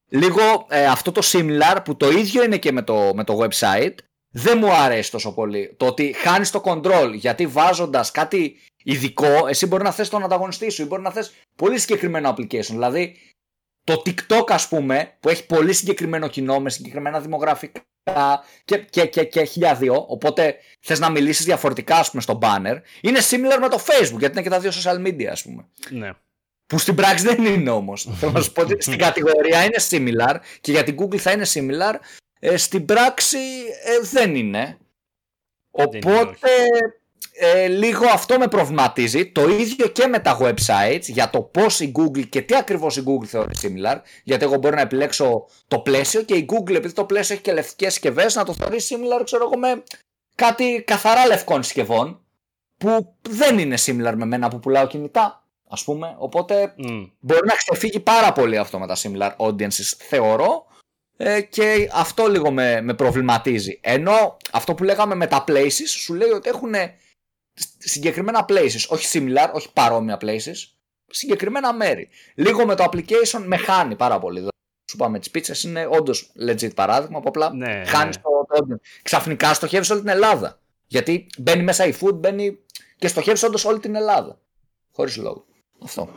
λίγο 0.10 0.66
ε, 0.70 0.86
αυτό 0.86 1.12
το 1.12 1.22
similar 1.24 1.78
που 1.84 1.98
το 1.98 2.10
ίδιο 2.10 2.44
είναι 2.44 2.58
και 2.58 2.72
με 2.72 2.82
το, 2.82 3.12
με 3.16 3.24
το 3.24 3.40
website 3.42 3.96
δεν 4.30 4.58
μου 4.58 4.72
αρέσει 4.72 5.12
τόσο 5.12 5.34
πολύ. 5.34 5.76
Το 5.78 5.86
ότι 5.86 6.16
χάνεις 6.18 6.52
το 6.52 6.62
control 6.66 7.12
γιατί 7.14 7.48
βάζοντας 7.48 8.12
κάτι 8.12 8.60
ειδικό, 8.86 9.48
εσύ 9.48 9.66
μπορεί 9.66 9.84
να 9.84 9.92
θες 9.92 10.10
τον 10.10 10.24
ανταγωνιστή 10.24 10.70
σου 10.70 10.82
ή 10.82 10.86
μπορεί 10.86 11.02
να 11.02 11.12
θες 11.12 11.34
πολύ 11.56 11.80
συγκεκριμένο 11.80 12.30
application. 12.30 12.62
Δηλαδή 12.62 13.18
το 13.84 14.02
TikTok, 14.06 14.44
ας 14.48 14.68
πούμε, 14.68 15.18
που 15.20 15.30
έχει 15.30 15.46
πολύ 15.46 15.74
συγκεκριμένο 15.74 16.28
κοινό 16.28 16.60
με 16.60 16.70
συγκεκριμένα 16.70 17.20
δημογραφικά 17.20 17.84
και, 18.66 18.78
και, 18.78 19.06
και, 19.06 19.24
και 19.24 19.44
χιλιάδιο, 19.44 20.06
οπότε 20.08 20.56
θες 20.80 21.00
να 21.00 21.10
μιλήσεις 21.10 21.46
διαφορετικά, 21.46 21.96
ας 21.96 22.10
πούμε, 22.10 22.22
στο 22.22 22.40
banner, 22.42 22.78
είναι 23.02 23.20
similar 23.20 23.58
με 23.60 23.70
το 23.70 23.84
Facebook 23.86 24.18
γιατί 24.18 24.32
είναι 24.32 24.42
και 24.42 24.50
τα 24.50 24.60
δύο 24.60 24.72
social 24.72 25.08
media, 25.08 25.26
ας 25.26 25.44
πούμε. 25.44 25.68
Ναι. 25.90 26.12
Που 26.68 26.78
στην 26.78 26.96
πράξη 26.96 27.26
δεν 27.26 27.46
είναι 27.46 27.70
όμως. 27.70 28.10
Θέλω 28.14 28.32
να 28.32 28.42
σου 28.42 28.52
πω 28.52 28.62
ότι 28.62 28.82
στην 28.82 28.98
κατηγορία 28.98 29.64
είναι 29.64 29.78
similar 29.90 30.36
και 30.62 30.72
για 30.72 30.84
την 30.84 30.96
Google 31.00 31.18
θα 31.18 31.32
είναι 31.32 31.46
similar. 31.48 31.96
Ε, 32.40 32.58
στην 32.58 32.86
πράξη 32.86 33.38
ε, 33.84 34.00
δεν 34.12 34.36
είναι. 34.36 34.78
Οπότε 35.72 36.50
ε, 37.38 37.68
λίγο 37.68 38.06
αυτό 38.08 38.38
με 38.38 38.48
προβληματίζει. 38.48 39.32
Το 39.32 39.50
ίδιο 39.50 39.88
και 39.88 40.08
με 40.08 40.20
τα 40.20 40.38
websites 40.42 41.02
για 41.02 41.30
το 41.30 41.42
πώς 41.42 41.80
η 41.80 41.92
Google 41.96 42.28
και 42.30 42.42
τι 42.42 42.56
ακριβώς 42.56 42.98
η 42.98 43.04
Google 43.08 43.26
θεωρεί 43.26 43.54
similar. 43.62 43.96
Γιατί 44.24 44.44
εγώ 44.44 44.58
μπορώ 44.58 44.76
να 44.76 44.82
επιλέξω 44.82 45.48
το 45.68 45.80
πλαίσιο 45.80 46.22
και 46.22 46.36
η 46.36 46.46
Google, 46.52 46.76
επειδή 46.76 46.94
το 46.94 47.06
πλαίσιο 47.06 47.34
έχει 47.34 47.44
και 47.44 47.54
λευκές 47.54 47.94
συσκευές, 47.94 48.36
να 48.36 48.44
το 48.44 48.54
θεωρεί 48.54 48.78
similar, 48.90 49.22
ξέρω 49.24 49.44
εγώ, 49.44 49.58
με 49.58 49.84
κάτι 50.36 50.84
καθαρά 50.88 51.26
λευκών 51.26 51.64
συσκευών. 51.64 52.20
Που 52.78 53.16
δεν 53.30 53.58
είναι 53.60 53.76
similar 53.86 54.14
με 54.16 54.26
μένα 54.26 54.48
που 54.50 54.60
πουλάω 54.60 54.88
κινητά 54.88 55.46
ας 55.70 55.84
πούμε. 55.84 56.16
Οπότε 56.18 56.74
μπορεί 57.20 57.48
να 57.48 57.56
ξεφύγει 57.56 58.00
πάρα 58.00 58.34
πολύ 58.34 58.58
αυτό 58.58 58.80
με 58.80 58.88
τα 58.88 58.96
similar 58.98 59.32
audiences, 59.38 59.94
θεωρώ. 59.98 60.66
Ε, 61.18 61.42
και 61.42 61.90
αυτό 61.94 62.28
λίγο 62.28 62.52
με, 62.52 62.82
με 62.82 62.94
προβληματίζει. 62.94 63.80
Ενώ 63.82 64.38
αυτό 64.52 64.74
που 64.74 64.84
λέγαμε 64.84 65.16
με 65.16 65.28
τα 65.28 65.44
places 65.48 65.88
σου 65.88 66.14
λέει 66.14 66.30
ότι 66.30 66.50
έχουν 66.50 66.74
συγκεκριμένα 67.78 68.46
places, 68.50 68.86
όχι 68.88 69.20
similar, 69.20 69.52
όχι 69.54 69.74
παρόμοια 69.74 70.18
places, 70.22 70.56
συγκεκριμένα 71.08 71.74
μέρη. 71.74 72.10
Λίγο 72.36 72.66
με 72.66 72.76
το 72.76 72.84
application 72.84 73.44
με 73.46 73.58
χάνει 73.58 73.96
πάρα 73.96 74.20
πολύ. 74.20 74.40
Σου 74.90 74.96
είπαμε 74.96 75.20
τις 75.20 75.32
πίτσες 75.32 75.64
είναι 75.64 75.88
όντως 75.92 76.32
legit 76.48 76.74
παράδειγμα 76.76 77.20
που 77.20 77.28
απλά 77.28 77.54
ναι, 77.54 77.84
χάνεις 77.86 78.16
ναι. 78.16 78.22
το, 78.22 78.66
το. 78.68 78.80
Ξαφνικά 79.02 79.54
στοχεύεις 79.54 79.90
όλη 79.90 80.00
την 80.00 80.10
Ελλάδα. 80.10 80.60
Γιατί 80.88 81.28
μπαίνει 81.38 81.64
μέσα 81.64 81.86
η 81.86 81.94
food, 82.02 82.14
μπαίνει 82.14 82.58
και 82.98 83.08
στοχεύεις 83.08 83.44
όντως 83.44 83.66
όλη 83.66 83.80
την 83.80 83.96
Ελλάδα. 83.96 84.40
Χωρίς 84.92 85.18
λόγο. 85.18 85.46
Αυτό. 85.84 86.10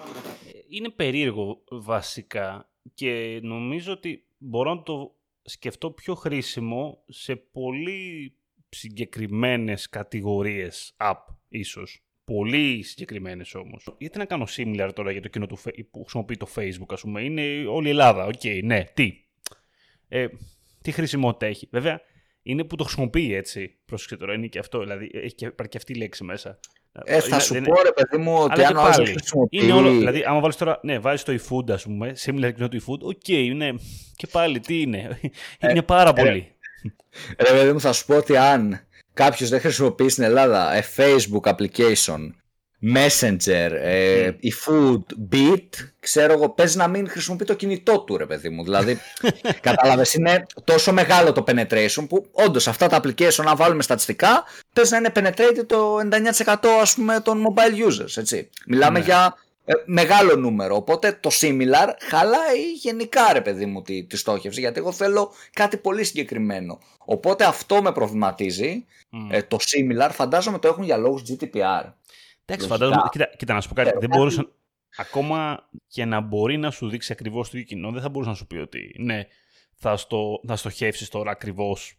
Είναι 0.69 0.89
περίεργο 0.89 1.63
βασικά 1.71 2.69
και 2.95 3.41
νομίζω 3.43 3.93
ότι 3.93 4.25
μπορώ 4.39 4.75
να 4.75 4.83
το 4.83 5.15
σκεφτώ 5.43 5.91
πιο 5.91 6.15
χρήσιμο 6.15 7.03
σε 7.09 7.37
πολύ 7.37 8.35
συγκεκριμένες 8.69 9.89
κατηγορίες 9.89 10.95
app 10.97 11.35
ίσως. 11.49 12.03
Πολύ 12.25 12.83
συγκεκριμένες 12.83 13.55
όμως. 13.55 13.95
Γιατί 13.99 14.19
να 14.19 14.25
κάνω 14.25 14.47
similar 14.57 14.91
τώρα 14.95 15.11
για 15.13 15.23
το 15.23 15.29
κοινό 15.29 15.47
του, 15.47 15.59
που 15.91 16.01
χρησιμοποιεί 16.01 16.37
το 16.37 16.49
Facebook, 16.55 16.89
ας 16.89 17.01
πούμε. 17.01 17.23
Είναι 17.23 17.67
όλη 17.67 17.87
η 17.87 17.91
Ελλάδα. 17.91 18.25
OK, 18.25 18.33
okay, 18.43 18.61
ναι, 18.65 18.85
τι; 18.95 19.13
Ε, 20.09 20.27
τι 20.83 20.93
χρησιμότητα 20.93 21.47
έχει; 21.47 21.69
Βέβαια, 21.71 22.01
είναι 22.43 22.65
που 22.65 22.77
το 22.77 22.85
χρησιμοποιεί 22.85 23.35
έτσι. 23.35 23.79
Πρόσεξε 23.85 24.17
τώρα, 24.17 24.35
είναι 24.35 24.47
και 24.47 24.59
αυτό. 24.59 24.81
Δηλαδή, 24.81 25.11
έχει 25.13 25.35
και, 25.35 25.47
υπάρχει 25.47 25.71
και 25.71 25.77
αυτή 25.77 25.93
η 25.93 25.97
λέξη 25.97 26.25
μέσα. 26.25 26.59
Ε, 27.05 27.21
θα 27.21 27.41
σου 27.41 27.55
πω 27.63 27.83
ρε 27.83 27.93
παιδί 27.93 28.23
μου 28.23 28.35
ότι 28.35 28.65
αν 28.65 28.77
ο 28.77 28.81
άλλος 28.81 29.11
χρησιμοποιεί... 29.11 29.59
Είναι 29.63 29.73
όλο, 29.73 29.91
δηλαδή 29.91 30.23
άμα 30.27 30.41
βάλεις 30.41 30.57
τώρα, 30.57 30.81
ναι, 30.83 30.99
βάζεις 30.99 31.23
το 31.23 31.33
eFood 31.33 31.71
ας 31.71 31.83
πούμε, 31.83 32.13
similar 32.25 32.53
κοινό 32.55 32.69
του 32.69 32.83
eFood, 32.83 32.99
OK, 33.01 33.21
okay, 33.27 33.53
ναι, 33.55 33.71
και 34.17 34.27
πάλι 34.27 34.61
τι 34.61 34.81
είναι, 34.81 35.19
ε, 35.59 35.71
είναι 35.71 35.83
πάρα 35.83 36.13
ε, 36.17 36.23
πολύ. 36.23 36.53
Ρε 37.39 37.51
παιδί 37.51 37.73
μου 37.73 37.81
θα 37.81 37.93
σου 37.93 38.07
πω 38.07 38.17
ότι 38.17 38.37
αν 38.37 38.81
κάποιος 39.13 39.49
δεν 39.49 39.61
χρησιμοποιεί 39.61 40.09
στην 40.09 40.25
Ελλάδα 40.25 40.73
a 40.73 41.01
Facebook 41.01 41.53
application 41.53 42.31
Messenger, 42.95 43.71
ε, 43.83 44.31
η 44.39 44.53
Food, 44.65 45.03
Beat, 45.33 45.69
ξέρω 46.01 46.33
εγώ, 46.33 46.49
παίζει 46.49 46.77
να 46.77 46.89
μην 46.89 47.09
χρησιμοποιεί 47.09 47.45
το 47.45 47.55
κινητό 47.55 48.01
του, 48.01 48.17
ρε 48.17 48.27
παιδί 48.27 48.49
μου. 48.49 48.65
Δηλαδή, 48.65 48.99
κατάλαβες, 49.61 50.15
είναι 50.15 50.47
τόσο 50.65 50.93
μεγάλο 50.93 51.33
το 51.33 51.45
penetration 51.47 52.07
που 52.09 52.27
όντως 52.33 52.69
αυτά 52.69 52.87
τα 52.87 53.01
application, 53.03 53.45
να 53.45 53.57
βάλουμε 53.57 53.83
στατιστικά, 53.83 54.45
παίζει 54.73 54.91
να 54.91 54.97
είναι 54.97 55.13
penetrated 55.15 55.67
το 55.67 55.97
99% 56.47 56.55
ας 56.81 56.95
πούμε 56.95 57.21
των 57.21 57.45
mobile 57.49 57.89
users. 57.89 58.17
Έτσι. 58.17 58.51
Μιλάμε 58.67 58.99
ναι. 58.99 59.05
για 59.05 59.37
ε, 59.71 59.75
μεγάλο 59.87 60.37
νούμερο. 60.37 60.77
Οπότε 60.77 61.19
το 61.21 61.31
similar 61.33 61.89
χαλάει 62.09 62.73
γενικά, 62.75 63.33
ρε 63.33 63.41
παιδί 63.41 63.67
μου, 63.67 63.83
τη, 63.83 64.05
τη 64.05 64.17
στόχευση, 64.17 64.61
γιατί 64.61 64.79
εγώ 64.79 64.93
θέλω 64.93 65.33
κάτι 65.53 65.77
πολύ 65.77 66.05
συγκεκριμένο. 66.05 66.79
Οπότε 66.99 67.45
αυτό 67.45 67.83
με 67.83 67.93
προβληματίζει. 67.93 68.85
Ε, 69.31 69.43
το 69.43 69.57
similar 69.61 70.11
φαντάζομαι 70.13 70.59
το 70.59 70.69
έχουν 70.69 70.85
για 70.85 70.97
λόγους 70.97 71.23
GDPR. 71.29 71.93
Εντάξει, 72.45 72.67
φαντάζομαι. 72.67 73.03
Κοίτα, 73.11 73.31
κοίτα, 73.37 73.55
να 73.55 73.61
σου 73.61 73.69
πω 73.69 73.75
κάτι. 73.75 73.89
Ε, 73.89 73.99
δεν 73.99 74.09
μπορούσε. 74.09 74.49
Ακόμα 74.97 75.69
και 75.89 76.05
να 76.05 76.21
μπορεί 76.21 76.57
να 76.57 76.71
σου 76.71 76.89
δείξει 76.89 77.13
ακριβώς 77.13 77.51
το 77.51 77.59
ίδιο 77.59 77.69
κοινό, 77.69 77.91
δεν 77.91 78.03
θα 78.03 78.09
μπορούσε 78.09 78.31
να 78.31 78.37
σου 78.37 78.47
πει 78.47 78.57
ότι 78.57 78.95
ναι, 78.99 79.27
θα, 79.75 79.97
στο, 79.97 80.41
θα 80.47 80.57
στοχεύσεις 80.57 81.09
τώρα 81.09 81.31
ακριβώς 81.31 81.99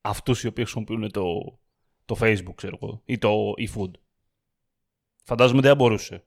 αυτούς 0.00 0.42
οι 0.42 0.46
οποίοι 0.46 0.64
χρησιμοποιούν 0.64 1.10
το, 1.10 1.58
το 2.04 2.16
Facebook, 2.20 2.54
ξέρω 2.54 2.78
εγώ, 2.82 3.02
ή 3.04 3.18
το 3.18 3.52
eFood. 3.58 3.90
Φαντάζομαι 5.24 5.60
δεν 5.60 5.70
θα 5.70 5.76
μπορούσε. 5.76 6.24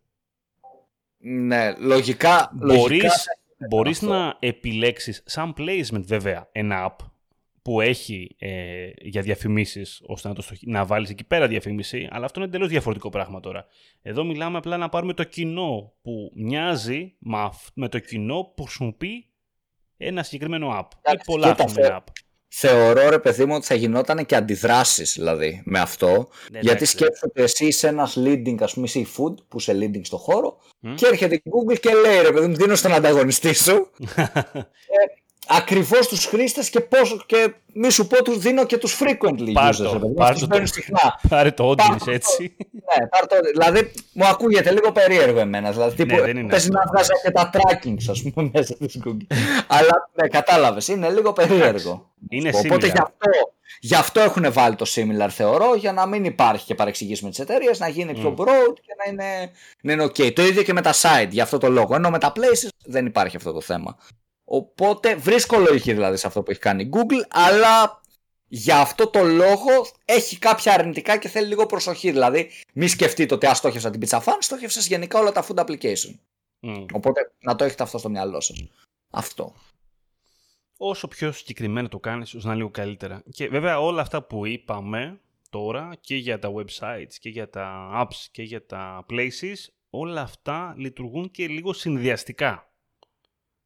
Ναι, 1.19 1.75
λογικά. 1.77 2.51
Μπορείς, 2.53 2.89
λογικά... 2.89 3.13
μπορείς 3.69 4.01
να 4.01 4.37
επιλέξεις 4.39 5.23
σαν 5.25 5.53
placement 5.57 6.03
βέβαια 6.03 6.49
ένα 6.51 6.91
app 6.91 7.05
που 7.61 7.81
έχει 7.81 8.35
ε, 8.39 8.89
για 9.01 9.21
διαφημίσεις, 9.21 10.01
ώστε 10.05 10.27
να, 10.27 10.33
το 10.33 10.43
να 10.61 10.85
βάλεις 10.85 11.09
εκεί 11.09 11.23
πέρα 11.23 11.47
διαφήμιση, 11.47 12.07
αλλά 12.11 12.25
αυτό 12.25 12.39
είναι 12.39 12.49
εντελώς 12.49 12.69
διαφορετικό 12.69 13.09
πράγμα 13.09 13.39
τώρα. 13.39 13.65
Εδώ 14.01 14.23
μιλάμε 14.23 14.57
απλά 14.57 14.77
να 14.77 14.89
πάρουμε 14.89 15.13
το 15.13 15.23
κοινό 15.23 15.93
που 16.01 16.31
μοιάζει 16.35 17.15
με 17.73 17.89
το 17.89 17.99
κοινό 17.99 18.53
που 18.55 18.63
χρησιμοποιεί 18.63 19.25
ένα 19.97 20.23
συγκεκριμένο 20.23 20.79
app 20.79 21.13
ή 21.13 21.17
πολλά 21.25 21.47
συγκεκριμένα 21.47 22.03
app. 22.03 22.11
Θεωρώ 22.51 23.09
ρε 23.09 23.19
παιδί 23.19 23.45
μου 23.45 23.55
ότι 23.55 23.65
θα 23.65 23.75
γινόταν 23.75 24.25
και 24.25 24.35
αντιδράσεις 24.35 25.13
δηλαδή 25.13 25.61
με 25.65 25.79
αυτό. 25.79 26.29
Ναι, 26.51 26.59
γιατί 26.59 26.85
σκέφτεσαι 26.85 27.25
ότι 27.25 27.41
εσύ 27.41 27.65
είσαι 27.65 27.87
ένας 27.87 28.17
leading, 28.17 28.55
ας 28.59 28.73
πούμε, 28.73 28.85
είσαι 28.85 28.99
η 28.99 29.07
food 29.17 29.33
που 29.47 29.57
είσαι 29.57 29.77
leading 29.79 30.01
στο 30.03 30.17
χώρο 30.17 30.57
και 30.95 31.05
έρχεται 31.05 31.35
η 31.35 31.41
Google 31.45 31.79
και 31.79 31.93
λέει 31.93 32.21
ρε 32.21 32.31
παιδί 32.31 32.47
μου, 32.47 32.55
δίνω 32.55 32.75
στον 32.75 32.93
ανταγωνιστή 32.93 33.53
σου. 33.53 33.87
Ε, 34.91 35.18
ακριβώς 35.49 36.07
τους 36.07 36.25
χρήστες 36.25 36.69
και, 36.69 36.79
πώς, 36.79 37.23
και 37.25 37.53
μη 37.73 37.89
σου 37.89 38.07
πω 38.07 38.23
τους 38.23 38.37
δίνω 38.37 38.65
και 38.65 38.77
τους 38.77 38.99
frequently 38.99 39.51
πάρ 39.53 39.73
users. 39.73 39.99
Το, 39.99 40.07
πάρ 40.15 40.39
το, 40.39 40.65
συχνά. 40.65 41.19
Πάρε 41.29 41.51
το 41.51 41.69
audience 41.69 42.07
έτσι. 42.07 42.55
Ναι, 42.71 43.07
πάρ 43.07 43.27
το, 43.27 43.35
δηλαδή 43.51 43.91
μου 44.13 44.25
ακούγεται 44.25 44.71
λίγο 44.71 44.91
περίεργο 44.91 45.39
εμένα. 45.39 45.71
Δηλαδή, 45.71 45.95
τύπου, 45.95 46.15
ναι, 46.15 46.21
δεν 46.21 46.37
είναι 46.37 46.49
πες 46.49 46.69
να 46.69 46.81
βγάζει 46.91 47.09
και 47.23 47.31
τα 47.31 47.49
trackings 47.53 48.03
ας 48.09 48.21
πούμε 48.21 48.49
μέσα 48.53 48.75
της 48.75 48.99
Google. 49.05 49.35
Αλλά 49.67 50.09
ναι, 50.13 50.27
κατάλαβες, 50.27 50.87
είναι 50.87 51.09
λίγο 51.09 51.33
περίεργο. 51.33 52.09
Είναι 52.29 52.51
Οπότε 52.53 52.85
γι' 52.85 52.99
αυτό, 53.01 53.29
γι' 53.79 53.95
αυτό 53.95 54.19
έχουν 54.19 54.53
βάλει 54.53 54.75
το 54.75 54.85
similar 54.87 55.29
θεωρώ, 55.29 55.75
για 55.75 55.93
να 55.93 56.05
μην 56.05 56.25
υπάρχει 56.25 56.65
και 56.65 56.75
παρεξηγήσεις 56.75 57.23
με 57.23 57.29
τις 57.29 57.39
εταιρείες, 57.39 57.79
να 57.79 57.87
γίνει 57.87 58.13
πιο 58.13 58.35
mm. 58.37 58.41
broad 58.41 58.73
και 58.73 58.95
να 58.97 59.11
είναι, 59.11 59.51
να 59.81 59.93
είναι 59.93 60.03
ok. 60.03 60.33
Το 60.33 60.41
ίδιο 60.41 60.63
και 60.63 60.73
με 60.73 60.81
τα 60.81 60.93
site, 60.93 61.29
για 61.29 61.43
αυτό 61.43 61.57
το 61.57 61.69
λόγο. 61.69 61.95
Ενώ 61.95 62.09
με 62.09 62.19
τα 62.19 62.31
places 62.35 62.69
δεν 62.85 63.05
υπάρχει 63.05 63.35
αυτό 63.35 63.51
το 63.51 63.61
θέμα. 63.61 63.97
Οπότε 64.51 65.15
βρίσκω 65.15 65.57
λογική 65.57 65.93
δηλαδή 65.93 66.17
σε 66.17 66.27
αυτό 66.27 66.43
που 66.43 66.51
έχει 66.51 66.59
κάνει 66.59 66.83
η 66.83 66.89
Google, 66.93 67.25
αλλά 67.29 68.01
για 68.47 68.79
αυτό 68.79 69.07
το 69.07 69.23
λόγο 69.23 69.87
έχει 70.05 70.37
κάποια 70.37 70.73
αρνητικά 70.73 71.17
και 71.17 71.27
θέλει 71.27 71.47
λίγο 71.47 71.65
προσοχή. 71.65 72.11
Δηλαδή, 72.11 72.51
μη 72.73 72.87
σκεφτείτε 72.87 73.33
ότι 73.33 73.45
αστόχευσα 73.45 73.89
την 73.89 74.01
Pizza 74.05 74.19
Fan, 74.19 74.37
στόχευσα 74.39 74.79
γενικά 74.79 75.19
όλα 75.19 75.31
τα 75.31 75.45
food 75.47 75.65
application. 75.65 76.19
Οπότε 76.93 77.31
να 77.39 77.55
το 77.55 77.63
έχετε 77.63 77.83
αυτό 77.83 77.97
στο 77.97 78.09
μυαλό 78.09 78.41
σας. 78.41 78.67
Αυτό. 79.09 79.53
Όσο 80.77 81.07
πιο 81.07 81.31
συγκεκριμένα 81.31 81.87
το 81.87 81.99
κάνεις, 81.99 82.33
ώστε 82.33 82.47
να 82.47 82.55
λίγο 82.55 82.69
καλύτερα. 82.69 83.23
Και 83.31 83.47
βέβαια 83.47 83.79
όλα 83.79 84.01
αυτά 84.01 84.23
που 84.23 84.45
είπαμε 84.45 85.19
τώρα 85.49 85.97
και 86.01 86.15
για 86.15 86.39
τα 86.39 86.51
websites 86.53 87.13
και 87.19 87.29
για 87.29 87.49
τα 87.49 87.91
apps 88.01 88.27
και 88.31 88.43
για 88.43 88.65
τα 88.65 89.05
places, 89.09 89.57
όλα 89.89 90.21
αυτά 90.21 90.73
λειτουργούν 90.77 91.31
και 91.31 91.47
λίγο 91.47 91.73
συνδυαστικά. 91.73 92.68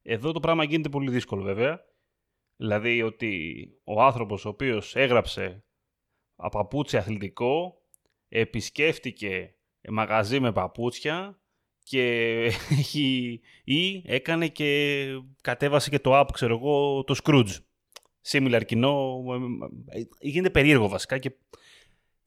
Εδώ 0.04 0.32
το 0.32 0.40
πράγμα 0.40 0.64
γίνεται 0.64 0.90
πολύ 0.90 1.12
δύσκολο 1.12 1.44
βέβαια. 1.44 1.86
Δηλαδή 2.56 3.02
ότι 3.02 3.64
ο 3.84 4.02
άνθρωπος 4.02 4.46
ο 4.46 4.50
οποίος 4.50 4.96
έγραψε 4.96 5.64
παπούτσια 6.52 7.00
αθλητικό 7.00 7.82
επισκέφτηκε 8.28 9.56
μαγαζί 9.90 10.40
με 10.40 10.52
παπούτσια 10.52 11.42
και 11.84 12.04
έχει, 12.80 13.40
ή 13.64 14.04
έκανε 14.06 14.48
και 14.48 15.08
κατέβασε 15.42 15.90
και 15.90 16.00
το 16.00 16.20
app, 16.20 16.28
ξέρω 16.34 16.56
εγώ, 16.56 17.04
το 17.04 17.16
Scrooge. 17.24 17.58
Similar 18.28 18.62
κοινό, 18.66 19.24
γίνεται 20.20 20.50
περίεργο 20.50 20.88
βασικά 20.88 21.18
και 21.18 21.36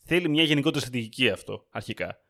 θέλει 0.02 0.28
μια 0.28 0.42
γενικότερη 0.42 0.80
στρατηγική 0.80 1.30
αυτό 1.30 1.66
αρχικά. 1.70 2.20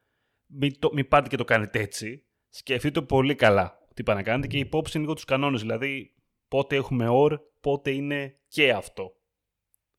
Μην, 0.46 0.78
το, 0.78 0.90
μην 0.92 1.08
πάτε 1.08 1.28
και 1.28 1.36
το 1.36 1.44
κάνετε 1.44 1.80
έτσι. 1.80 2.24
Σκεφτείτε 2.48 3.02
πολύ 3.02 3.34
καλά 3.34 3.85
τι 3.96 4.02
πάνε 4.02 4.18
να 4.18 4.24
κάνετε 4.24 4.46
και 4.46 4.58
υπόψη 4.58 4.98
λίγο 4.98 5.14
τους 5.14 5.24
κανόνες. 5.24 5.60
Δηλαδή 5.60 6.14
πότε 6.48 6.76
έχουμε 6.76 7.06
or, 7.10 7.38
πότε 7.60 7.90
είναι 7.90 8.38
και 8.48 8.72
αυτό. 8.72 9.16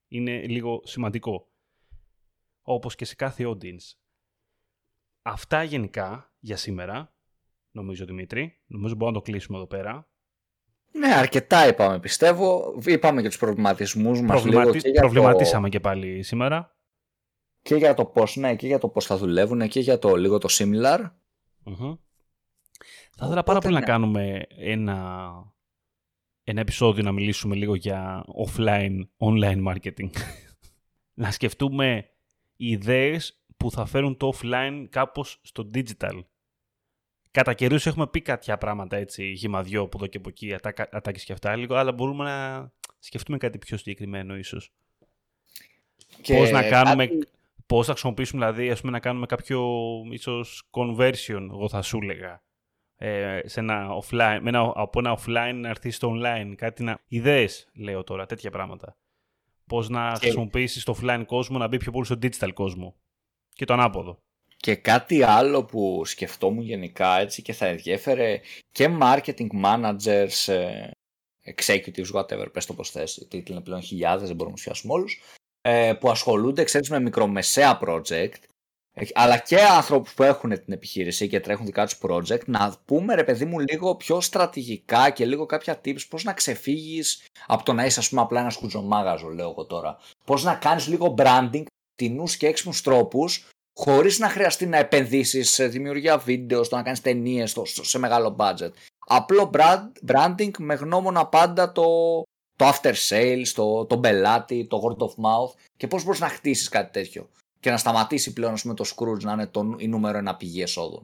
Είναι 0.08 0.42
λίγο 0.42 0.82
σημαντικό. 0.84 1.48
Όπως 2.62 2.96
και 2.96 3.06
σε 3.06 3.16
κάθε 3.16 3.44
audience. 3.48 3.98
Αυτά 5.22 5.64
γενικά 5.64 6.34
για 6.40 6.58
σήμερα 6.58 7.14
νομίζω, 7.72 8.06
Δημήτρη. 8.06 8.60
Νομίζω 8.68 8.96
μπορούμε 8.96 9.18
να 9.18 9.24
το 9.24 9.32
κλείσουμε 9.32 9.58
εδώ 9.58 9.68
πέρα. 9.68 10.08
Ναι, 10.92 11.14
αρκετά 11.14 11.68
είπαμε, 11.68 12.00
πιστεύω. 12.00 12.78
Είπαμε 12.86 13.22
και 13.22 13.28
τους 13.28 13.38
προβληματισμούς 13.38 14.22
μας 14.22 14.46
λίγο 14.46 14.72
και 14.72 14.90
για 14.90 15.02
Προβληματίσαμε 15.02 15.70
και 15.70 15.80
πάλι 15.80 16.24
σήμερα. 16.24 16.76
Και 17.62 17.76
για 17.76 17.94
το 17.94 18.06
πώς, 18.06 18.36
ναι, 18.36 18.56
και 18.56 18.68
για 18.68 18.80
το 18.80 18.88
πώς 18.88 19.06
θα 19.06 19.18
δουλεύουν 19.18 19.68
και 19.68 19.80
για 19.80 20.00
το 20.00 20.16
λίγο 20.16 20.38
το 20.38 20.48
similar. 20.52 21.12
mm 21.66 21.98
Θα 23.18 23.26
ήθελα 23.26 23.44
πάρα 23.44 23.60
πολύ 23.60 23.74
να 23.74 23.80
ναι. 23.80 23.86
κάνουμε 23.86 24.46
ένα, 24.58 25.30
ένα 26.44 26.60
επεισόδιο 26.60 27.04
να 27.04 27.12
μιλήσουμε 27.12 27.56
λίγο 27.56 27.76
για 27.76 28.26
offline, 28.46 29.00
online 29.18 29.68
marketing. 29.68 30.10
να 31.22 31.32
σκεφτούμε 31.32 32.10
ιδέες 32.56 33.42
που 33.58 33.72
θα 33.72 33.86
φέρουν 33.86 34.18
το 34.18 34.34
offline 34.36 34.86
κάπως 34.90 35.40
στο 35.42 35.70
digital. 35.74 36.24
Κατά 37.32 37.54
καιρούς 37.54 37.86
έχουμε 37.86 38.08
πει 38.08 38.22
κάποια 38.22 38.58
πράγματα 38.58 38.98
έτσι, 38.98 39.26
γυμαδιό 39.26 39.82
από 39.82 39.98
εδώ 39.98 40.08
και 40.08 40.18
από 40.18 40.30
εκεί, 40.30 40.56
ατάκες 40.92 41.24
και 41.24 41.34
αυτά 41.34 41.56
λίγο, 41.56 41.76
αλλά 41.76 41.92
μπορούμε 41.92 42.24
να 42.24 42.72
σκεφτούμε 43.00 43.38
κάτι 43.38 43.58
πιο 43.58 43.78
συγκεκριμένο 43.78 44.38
ίσως. 44.38 44.72
Και 46.22 46.36
πώς 46.36 46.52
να 46.52 46.70
κάνουμε, 46.70 47.08
κάτι... 47.08 47.28
πώς 47.66 47.86
θα 47.86 47.92
χρησιμοποιήσουμε 47.92 48.46
δηλαδή, 48.46 48.70
ας 48.70 48.80
πούμε, 48.80 48.92
να 48.92 49.00
κάνουμε 49.00 49.26
κάποιο 49.26 49.62
ίσως 50.12 50.70
conversion, 50.72 51.48
εγώ 51.50 51.70
θα 51.70 51.82
σου 51.82 52.00
έλεγα, 52.02 52.44
ε, 52.98 53.40
σε 53.46 53.60
ένα 53.60 53.88
offline, 53.90 54.40
με 54.42 54.50
ένα, 54.50 54.72
από 54.76 55.00
ένα 55.00 55.18
offline 55.20 55.54
να 55.56 55.70
έρθεις 55.70 55.96
στο 55.96 56.14
online, 56.16 56.54
κάτι 56.58 56.84
να... 56.84 57.00
Ιδέες, 57.08 57.68
λέω 57.74 58.04
τώρα, 58.04 58.26
τέτοια 58.26 58.52
πράγματα. 58.52 58.98
Πώς 59.66 59.90
να 59.90 60.12
και... 60.12 60.20
χρησιμοποιήσεις 60.20 60.84
το 60.84 60.98
offline 61.02 61.24
κόσμο 61.26 61.58
να 61.58 61.68
μπει 61.68 61.78
πιο 61.78 61.92
πολύ 61.92 62.06
στο 62.06 62.16
digital 62.22 62.54
κόσμο. 62.54 62.96
Και 63.54 63.66
το 63.66 63.74
ανάποδο. 63.74 64.20
Και 64.58 64.76
κάτι 64.76 65.24
άλλο 65.24 65.66
που 65.66 66.06
σκεφτόμουν 66.06 66.64
γενικά 66.64 67.20
έτσι 67.20 67.42
και 67.42 67.54
θα 67.54 67.66
ενδιέφερε 67.66 68.40
και 68.72 68.98
marketing 69.02 69.48
managers, 69.64 70.54
ε, 70.54 70.90
executives, 71.56 72.12
whatever, 72.14 72.52
πες 72.54 72.66
το 72.66 72.74
πως 72.74 72.92
θες, 72.92 73.16
γιατί 73.18 73.52
είναι 73.52 73.62
πλέον 73.62 73.82
χιλιάδες, 73.82 74.28
δεν 74.28 74.36
μπορούμε 74.36 74.56
να 74.56 74.62
ουσιάσουμε 74.62 74.94
όλους, 74.94 75.22
ε, 75.62 75.94
που 76.00 76.10
ασχολούνται, 76.10 76.64
ξέρεις, 76.64 76.90
με 76.90 77.00
μικρομεσαία 77.00 77.80
project, 77.82 78.12
ε, 78.12 78.57
αλλά 79.14 79.38
και 79.38 79.60
άνθρωπους 79.62 80.14
που 80.14 80.24
έχουν 80.24 80.50
την 80.50 80.74
επιχείρηση 80.74 81.28
και 81.28 81.40
τρέχουν 81.40 81.66
δικά 81.66 81.86
τους 81.86 81.98
project, 82.02 82.46
να 82.46 82.76
πούμε 82.86 83.16
ρε 83.16 83.24
παιδί 83.24 83.46
μου 83.46 83.60
λίγο 83.60 83.96
πιο 83.96 84.22
στρατηγικά 84.22 85.10
και 85.10 85.26
λίγο 85.26 85.46
κάποια 85.46 85.82
tips 85.86 86.08
πώς 86.10 86.24
να 86.24 86.34
ξεφύγεις 86.34 87.26
από 87.48 87.64
το 87.64 87.74
να 87.74 87.86
είσαι 87.86 88.00
ας 88.00 88.10
πούμε 88.10 88.22
απλά 88.22 88.40
ένας 88.40 88.54
σκουτζομάγαζο 88.54 89.28
λέω 89.28 89.50
εγώ 89.50 89.66
τώρα. 89.66 89.98
Πώς 90.26 90.44
να 90.44 90.56
κάνεις 90.56 90.88
λίγο 90.88 91.16
branding, 91.18 91.64
τεινούς 91.96 92.38
και 92.38 92.48
έξυπνους 92.48 92.82
τρόπους 92.82 93.50
χωρίς 93.80 94.20
να 94.20 94.30
χρειαστεί 94.30 94.66
να 94.66 94.78
επενδύσεις 94.78 95.50
σε 95.50 95.68
δημιουργία 95.68 96.18
βίντεο, 96.18 96.64
στο 96.64 96.76
να 96.76 96.84
κάνεις 96.84 97.02
ταινίες 97.02 97.56
σε 97.64 98.00
μεγάλο 98.00 98.36
budget. 98.40 98.72
Απλό 99.08 99.52
branding 100.08 100.52
με 100.58 100.74
γνώμονα 100.74 101.28
πάντα 101.28 101.72
το, 101.72 102.22
το 102.56 102.70
after 102.70 102.94
sales, 103.10 103.48
το, 103.54 103.86
το 103.86 103.98
πελάτη, 103.98 104.68
το 104.68 104.82
word 104.84 105.04
of 105.04 105.10
mouth 105.10 105.54
και 105.78 105.88
πώς 105.88 106.04
μπορείς 106.04 106.20
να 106.20 106.28
χτίσεις 106.28 106.70
κάτι 106.70 106.92
τέτοιο 106.92 107.30
και 107.60 107.70
να 107.70 107.78
σταματήσει 107.78 108.34
πλέον 108.34 108.56
με 108.64 108.74
το 108.74 108.86
Scrooge 108.96 109.22
να 109.22 109.32
είναι 109.32 109.48
το, 109.48 109.76
η 109.78 109.88
νούμερο 109.88 110.18
ένα 110.18 110.36
πηγή 110.36 110.62
εσόδων. 110.62 111.02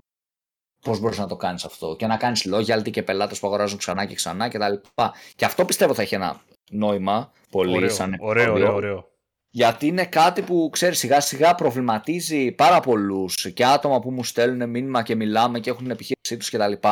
Πώς 0.79 0.99
μπορείς 0.99 1.17
να 1.17 1.27
το 1.27 1.35
κάνεις 1.35 1.65
αυτό; 1.65 1.95
Και 1.95 2.07
να 2.07 2.17
κάνεις 2.17 2.47
loyalty 2.53 2.91
και 2.91 3.03
πελάτες 3.03 3.39
που 3.39 3.47
αγοράζουν 3.47 3.77
ξανά 3.77 4.05
και 4.05 4.15
ξανά 4.15 4.47
κτλ. 4.47 4.73
Και, 4.73 5.03
και 5.35 5.45
αυτό 5.45 5.65
πιστεύω 5.65 5.93
θα 5.93 6.01
έχει 6.01 6.15
ένα 6.15 6.41
νόημα 6.69 7.31
πολύ 7.49 7.75
ωραίο, 7.75 7.89
σαν 7.89 8.15
ωραίο, 8.19 8.53
ωραίο, 8.53 8.73
ωραίο 8.73 9.13
γιατί 9.55 9.87
είναι 9.87 10.05
κάτι 10.05 10.41
που 10.41 10.69
ξέρεις 10.71 10.97
σιγά 10.99 11.19
σιγά 11.19 11.55
προβληματίζει 11.55 12.51
πάρα 12.51 12.79
πολλούς 12.79 13.51
και 13.53 13.65
άτομα 13.65 13.99
που 13.99 14.11
μου 14.11 14.23
στέλνουν 14.23 14.69
μήνυμα 14.69 15.03
και 15.03 15.15
μιλάμε 15.15 15.59
και 15.59 15.69
έχουν 15.69 15.81
την 15.81 15.91
επιχείρησή 15.91 16.37
τους 16.37 16.49
κτλ. 16.49 16.87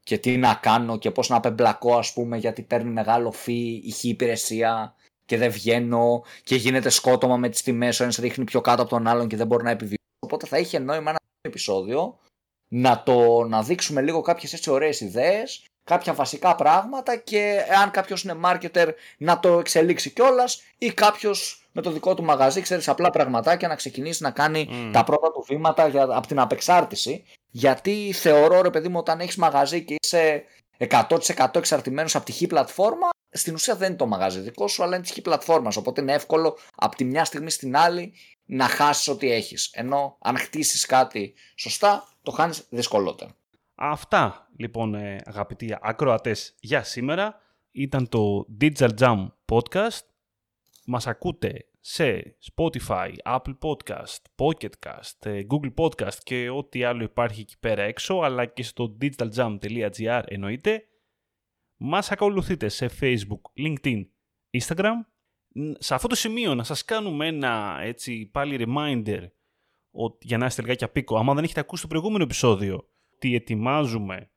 Και, 0.00 0.18
τι 0.18 0.36
να 0.36 0.54
κάνω 0.54 0.98
και 0.98 1.10
πώς 1.10 1.28
να 1.28 1.36
απεμπλακώ, 1.36 1.96
ας 1.96 2.12
πούμε, 2.12 2.36
γιατί 2.36 2.62
παίρνει 2.62 2.90
μεγάλο 2.90 3.30
φύ, 3.30 3.80
ηχή 3.84 4.08
υπηρεσία 4.08 4.94
και 5.28 5.36
δεν 5.36 5.50
βγαίνω 5.50 6.24
και 6.42 6.56
γίνεται 6.56 6.88
σκότωμα 6.88 7.36
με 7.36 7.48
τις 7.48 7.62
τιμές. 7.62 8.00
Ο 8.00 8.02
ένας 8.02 8.16
ρίχνει 8.16 8.44
πιο 8.44 8.60
κάτω 8.60 8.82
από 8.82 8.90
τον 8.90 9.06
άλλον 9.06 9.28
και 9.28 9.36
δεν 9.36 9.46
μπορεί 9.46 9.64
να 9.64 9.70
επιβιώσει. 9.70 9.96
Οπότε 10.18 10.46
θα 10.46 10.58
είχε 10.58 10.78
νόημα 10.78 11.10
ένα 11.10 11.18
επεισόδιο 11.40 12.18
να, 12.68 13.02
το, 13.02 13.44
να 13.44 13.62
δείξουμε 13.62 14.00
λίγο 14.00 14.20
κάποιες 14.20 14.52
έτσι 14.52 14.70
ωραίες 14.70 15.00
ιδέες, 15.00 15.64
κάποια 15.84 16.14
βασικά 16.14 16.54
πράγματα 16.54 17.16
και 17.16 17.64
αν 17.82 17.90
κάποιος 17.90 18.22
είναι 18.22 18.36
marketer 18.44 18.88
να 19.18 19.40
το 19.40 19.58
εξελίξει 19.58 20.10
κιόλας 20.10 20.62
ή 20.78 20.92
κάποιος 20.92 21.68
με 21.72 21.82
το 21.82 21.90
δικό 21.90 22.14
του 22.14 22.24
μαγαζί, 22.24 22.60
ξέρεις 22.60 22.88
απλά 22.88 23.10
πραγματάκια 23.10 23.68
να 23.68 23.74
ξεκινήσει 23.74 24.22
να 24.22 24.30
κάνει 24.30 24.90
τα 24.92 25.04
πρώτα 25.04 25.32
του 25.32 25.44
βήματα 25.48 25.88
για, 25.88 26.02
από 26.02 26.26
την 26.26 26.38
απεξάρτηση. 26.38 27.24
Γιατί 27.50 28.12
θεωρώ, 28.12 28.62
ρε 28.62 28.70
παιδί 28.70 28.88
μου, 28.88 28.98
όταν 28.98 29.20
έχεις 29.20 29.36
μαγαζί 29.36 29.84
και 29.84 29.94
είσαι 30.02 30.44
100% 30.78 31.56
εξαρτημένος 31.56 32.14
από 32.14 32.24
τη 32.24 32.32
χή 32.32 32.46
πλατφόρμα, 32.46 33.08
στην 33.30 33.54
ουσία 33.54 33.76
δεν 33.76 33.88
είναι 33.88 33.96
το 33.96 34.06
μαγαζί 34.06 34.40
δικό 34.40 34.68
σου, 34.68 34.82
αλλά 34.82 34.94
είναι 34.94 35.04
της 35.04 35.12
χή 35.12 35.22
πλατφόρμας. 35.22 35.76
Οπότε 35.76 36.00
είναι 36.00 36.12
εύκολο 36.12 36.58
από 36.74 36.96
τη 36.96 37.04
μια 37.04 37.24
στιγμή 37.24 37.50
στην 37.50 37.76
άλλη 37.76 38.12
να 38.44 38.64
χάσεις 38.68 39.08
ό,τι 39.08 39.32
έχεις. 39.32 39.70
Ενώ 39.72 40.16
αν 40.20 40.38
χτίσεις 40.38 40.86
κάτι 40.86 41.34
σωστά, 41.56 42.08
το 42.22 42.30
χάνεις 42.30 42.66
δυσκολότερα. 42.70 43.36
Αυτά 43.74 44.48
λοιπόν 44.56 44.94
ε, 44.94 45.16
αγαπητοί 45.24 45.76
ακροατές 45.80 46.54
για 46.60 46.82
σήμερα 46.82 47.40
ήταν 47.70 48.08
το 48.08 48.46
Digital 48.60 48.90
Jam 48.98 49.26
Podcast. 49.52 50.00
Μας 50.84 51.06
ακούτε 51.06 51.66
σε 51.80 52.36
Spotify, 52.54 53.10
Apple 53.24 53.58
Podcast, 53.62 54.22
Pocket 54.36 54.70
Cast, 54.86 55.26
ε, 55.26 55.40
Google 55.50 55.74
Podcast 55.84 56.14
και 56.22 56.50
ό,τι 56.50 56.84
άλλο 56.84 57.02
υπάρχει 57.02 57.40
εκεί 57.40 57.58
πέρα 57.60 57.82
έξω, 57.82 58.14
αλλά 58.14 58.46
και 58.46 58.62
στο 58.62 58.96
digitaljam.gr 59.00 60.22
εννοείται. 60.24 60.82
Μας 61.80 62.10
ακολουθείτε 62.10 62.68
σε 62.68 62.90
Facebook, 63.00 63.64
LinkedIn, 63.64 64.06
Instagram. 64.50 64.94
Σε 65.78 65.94
αυτό 65.94 66.08
το 66.08 66.14
σημείο 66.14 66.54
να 66.54 66.62
σας 66.62 66.84
κάνουμε 66.84 67.26
ένα 67.26 67.78
έτσι 67.82 68.26
πάλι 68.26 68.64
reminder 68.66 69.28
ότι, 69.90 70.26
για 70.26 70.38
να 70.38 70.46
είστε 70.46 70.62
λιγάκι 70.62 70.84
απίκο. 70.84 71.18
Άμα 71.18 71.34
δεν 71.34 71.44
έχετε 71.44 71.60
ακούσει 71.60 71.82
το 71.82 71.88
προηγούμενο 71.88 72.24
επεισόδιο, 72.24 72.88
ότι 73.14 73.34
ετοιμάζουμε 73.34 74.30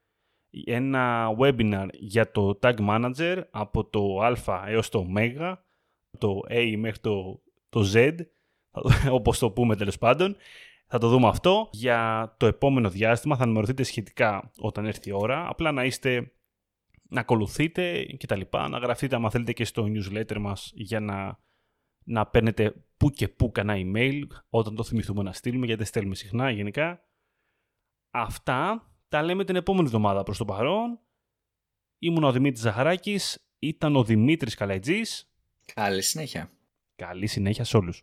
ένα 0.65 1.35
webinar 1.39 1.87
για 1.91 2.31
το 2.31 2.59
Tag 2.61 2.75
Manager 2.89 3.43
από 3.51 3.85
το 3.85 4.19
Α 4.21 4.63
έως 4.67 4.89
το 4.89 4.99
Ω, 4.99 5.57
το 6.17 6.39
A 6.49 6.75
μέχρι 6.77 6.99
το, 6.99 7.41
το 7.69 7.91
Z, 7.93 8.15
όπως 9.17 9.39
το 9.39 9.51
πούμε 9.51 9.75
τέλος 9.75 9.97
πάντων. 9.97 10.35
Θα 10.93 10.97
το 10.97 11.07
δούμε 11.07 11.27
αυτό 11.27 11.69
για 11.71 12.33
το 12.37 12.45
επόμενο 12.45 12.89
διάστημα. 12.89 13.35
Θα 13.35 13.43
ενημερωθείτε 13.43 13.83
σχετικά 13.83 14.51
όταν 14.57 14.85
έρθει 14.85 15.09
η 15.09 15.11
ώρα. 15.11 15.47
Απλά 15.49 15.71
να 15.71 15.85
είστε, 15.85 16.31
να 17.11 17.19
ακολουθείτε 17.19 18.03
και 18.03 18.25
τα 18.25 18.35
λοιπά. 18.35 18.69
Να 18.69 18.77
γραφτείτε 18.77 19.15
άμα 19.15 19.29
θέλετε 19.29 19.53
και 19.53 19.65
στο 19.65 19.85
newsletter 19.87 20.37
μας 20.39 20.71
για 20.75 20.99
να, 20.99 21.39
να 22.03 22.27
παίρνετε 22.27 22.85
που 22.97 23.09
και 23.09 23.27
που 23.27 23.51
κανένα 23.51 23.91
email 23.91 24.21
όταν 24.49 24.75
το 24.75 24.83
θυμηθούμε 24.83 25.23
να 25.23 25.33
στείλουμε 25.33 25.65
γιατί 25.65 25.83
στέλνουμε 25.83 26.15
συχνά 26.15 26.49
γενικά. 26.49 27.05
Αυτά 28.11 28.89
τα 29.07 29.23
λέμε 29.23 29.43
την 29.43 29.55
επόμενη 29.55 29.85
εβδομάδα 29.85 30.23
προς 30.23 30.37
το 30.37 30.45
παρόν. 30.45 30.99
Ήμουν 31.99 32.23
ο 32.23 32.31
Δημήτρης 32.31 32.61
Ζαχαράκης, 32.61 33.45
ήταν 33.59 33.95
ο 33.95 34.03
Δημήτρης 34.03 34.55
Καλαϊτζής. 34.55 35.31
Καλή 35.73 36.01
συνέχεια. 36.01 36.51
Καλή 36.95 37.27
συνέχεια 37.27 37.63
σε 37.63 37.77
όλους. 37.77 37.99